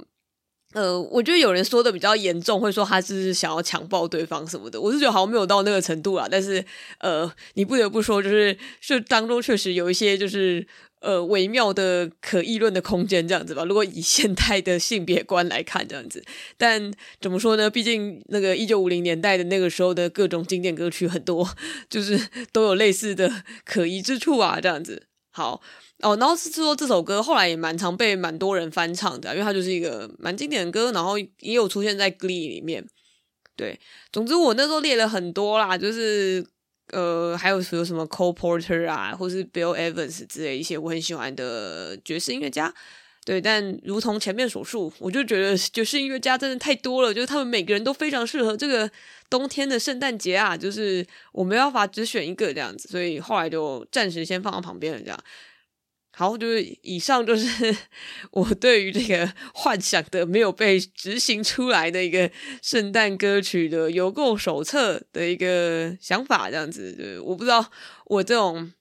[0.74, 6.64] 呃，我觉得有人说的比较严重，会说他是想要强暴对方什么的，我是觉得好像没有到那个程度啦，但是
[7.00, 10.68] 呃，你不得不说，就是就当中确实有一些就是。
[11.00, 13.64] 呃，微妙的可议论的空间这样子吧。
[13.64, 16.24] 如果以现代的性别观来看这样子，
[16.58, 16.92] 但
[17.22, 17.70] 怎么说呢？
[17.70, 21.48] 毕竟那个一九五零年代的那个时候的各种经典歌曲很多，
[21.88, 22.20] 就是
[22.52, 24.60] 都有类似的可疑之处啊。
[24.60, 25.62] 这样子，好
[26.00, 26.18] 哦。
[26.18, 32.84] 然后是说这首歌后来也蛮常被蛮多人翻唱的，因为它就是一个蛮经典的歌，然后也有出现在 Glee 里面。
[33.56, 33.80] 对，
[34.12, 36.44] 总之我那时候列了很多啦，就是。
[36.92, 42.74] 呃，还有有什么 Cole Porter 啊，或是 Bill Evans 之类一些我很喜欢的爵士音乐家。
[43.26, 48.90] 对，但如同前面所述，我就觉得爵士音乐家真的太多了，就是他们每个人都非常适合这个
[49.30, 55.20] 冬天的圣诞节啊，就是我没办法只选一个这样子，所以后来就暂时先放到旁边了这样。
[56.20, 57.76] 好，就是以上就是
[58.34, 62.32] 我对于这个幻想的没有被执行出来的一个
[62.64, 67.72] 圣诞歌曲的邮购手册的一个想法，这样子，就是我不知道
[68.06, 68.74] 我这种。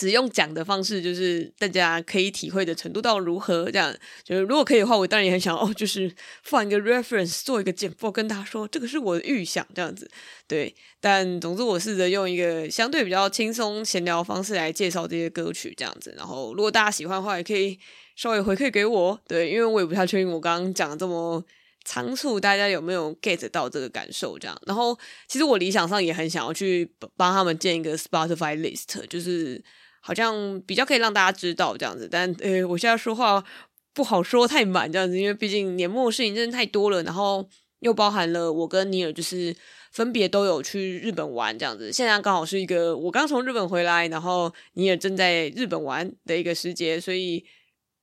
[0.00, 3.70] 只用讲的方式，就是大家可以体会的程度到如何？
[3.70, 3.94] 这样
[4.24, 6.10] 就是如果可以的话，我当然也很想哦，就是
[6.42, 10.10] 放一个 reference，做一个简报，跟大家说这个是我的预想，这样子。
[10.48, 16.14] 对，但总之我试着用一个相对比较轻松闲聊的方式来介绍这些歌曲，这样子。
[16.16, 17.78] 然后如果大家喜欢的话，也可以
[18.16, 19.20] 稍微回馈给我。
[19.28, 21.44] 对，因为我也不太确定我刚刚讲的这么
[21.84, 24.38] 仓促，大家有没有 get 到这个感受？
[24.38, 24.58] 这样。
[24.64, 24.98] 然后
[25.28, 29.62] 其实我理想上也很想要去帮他们建一个 Spotify list，就是。
[30.00, 33.44] 好像比较可以让大家知道这样子，但呃，我现在说话
[33.92, 37.46] 不好说太满这样子，因为毕竟年末事情真的太多了，然后
[37.80, 39.54] 又包含了我跟尼尔就是
[39.92, 47.44] 分别都有去日本玩这样子，现在刚好是一个我刚从日本回来，然后尼尔正在日本玩的一个时节，所以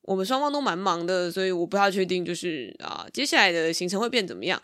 [0.04, 4.62] 我们双方都蛮忙的，所以我不太确定就是啊接下来的行程会变怎么样。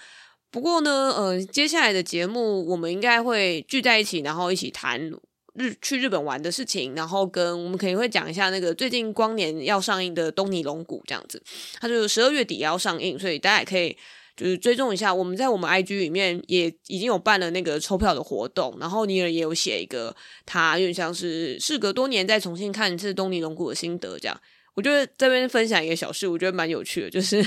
[0.51, 5.11] 不过呢，呃，接下来的节目我们应该会聚在一起，然后一起谈。
[5.55, 11.41] 日去日本玩的事情，然后跟我们可能会讲一下那个最近光年要上映的东尼龙骨这样子，
[11.79, 13.95] 它就十二月底要上映，所以大家也可以
[14.35, 15.13] 就是追踪一下。
[15.13, 24.41] 我们在我们 IG 里面也已经有办了那个抽票的活动，然后尼尔也有写一个他有点像是事隔多年再重新看一次东尼龙骨的心得这样。
[24.73, 27.45] 我觉得这边分享一个小事，我觉得蛮有趣的，就是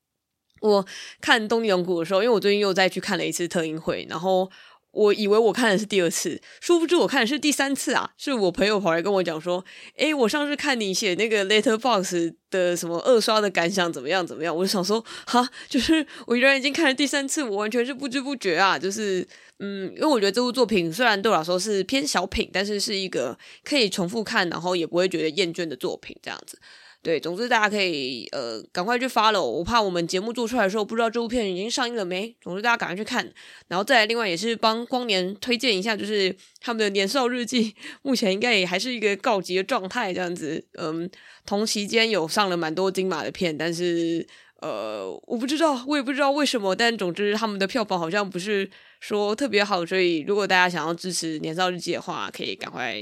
[0.60, 0.86] 我
[1.22, 4.50] 看东尼龙骨的时候，因为我最近又再去看了一次特映会，然后。
[4.96, 8.10] 我以为我看的是第二次，殊不知我看的是第三次啊！
[8.16, 9.62] 是我朋友跑来跟我讲说
[9.98, 14.26] ：“诶，我上次看你写那个 Letter Box 的什么二刷的感想怎么样？
[14.26, 18.78] 怎么样？”我就想说：“哈，就是我原然已经看了第三次，我完全是不知不觉啊！
[18.78, 19.26] 就是
[19.58, 26.58] 嗯，因为我觉得这部作品虽然对我来说是偏小品，但是是一个可以重复看，然后也不会觉得厌倦的作品，这样子。”
[27.06, 32.36] 对，总之大家可以呃赶快去 follow，我怕我们节目做出来的时候不知道这部片已经上映了没。
[32.40, 33.32] 总之大家赶快去看，
[33.68, 40.66] 然后再来另外也是帮光年推荐一下，就是他们的年少日记，目前应该也还是一个告急的状态这样子。
[40.78, 41.08] 嗯，
[41.46, 44.26] 同期间有上了蛮多金马的片，但是
[44.60, 53.00] 呃我不知道，我也不知道为什么，但总之他们的票房好像不是说特别好，所以如果大家想要支持年少日记的话，可以赶快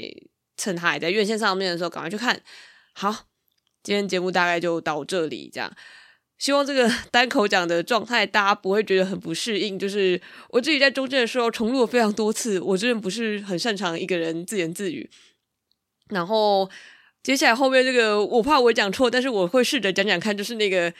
[0.58, 2.38] 趁它还在院线上面的时候赶快去看。
[2.92, 3.28] 好。
[3.84, 5.70] 今天节目大概就到这里，这样。
[6.38, 9.78] 希望这个 单口讲的状态大家不会觉得很不适应。
[9.78, 10.20] 就是
[10.50, 15.08] 我自己在中间的时候重录了非常多次，我真的不是很擅长一个人自言自语。
[16.08, 16.68] 然后
[17.22, 20.36] 接下来后面这个，我怕我讲错，但是我会试着讲讲看。
[20.36, 20.92] 就是那个，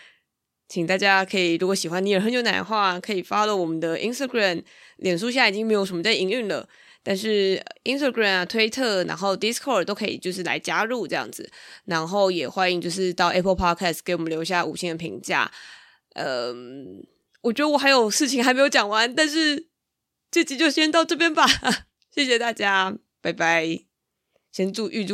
[0.68, 4.62] 请大家可以如果喜欢尼尔喝牛奶的话，可以 follow 我们的 Instagram、
[4.98, 6.68] 脸书，现在已经没有什么在营运了。
[7.04, 11.48] 但是 Instagram 啊、推特，然后 Discord 都可以，就是来加入这样子，
[11.84, 15.52] 然后也欢迎就是到 Apple Podcast 给我们留下五星的评价。
[16.14, 17.06] 嗯，
[17.42, 19.68] 我觉得我还有事情还没有讲完，但是
[20.30, 21.46] 这集就先到这边吧。
[22.10, 23.80] 谢谢大家，拜拜。
[24.50, 25.12] 先祝预祝。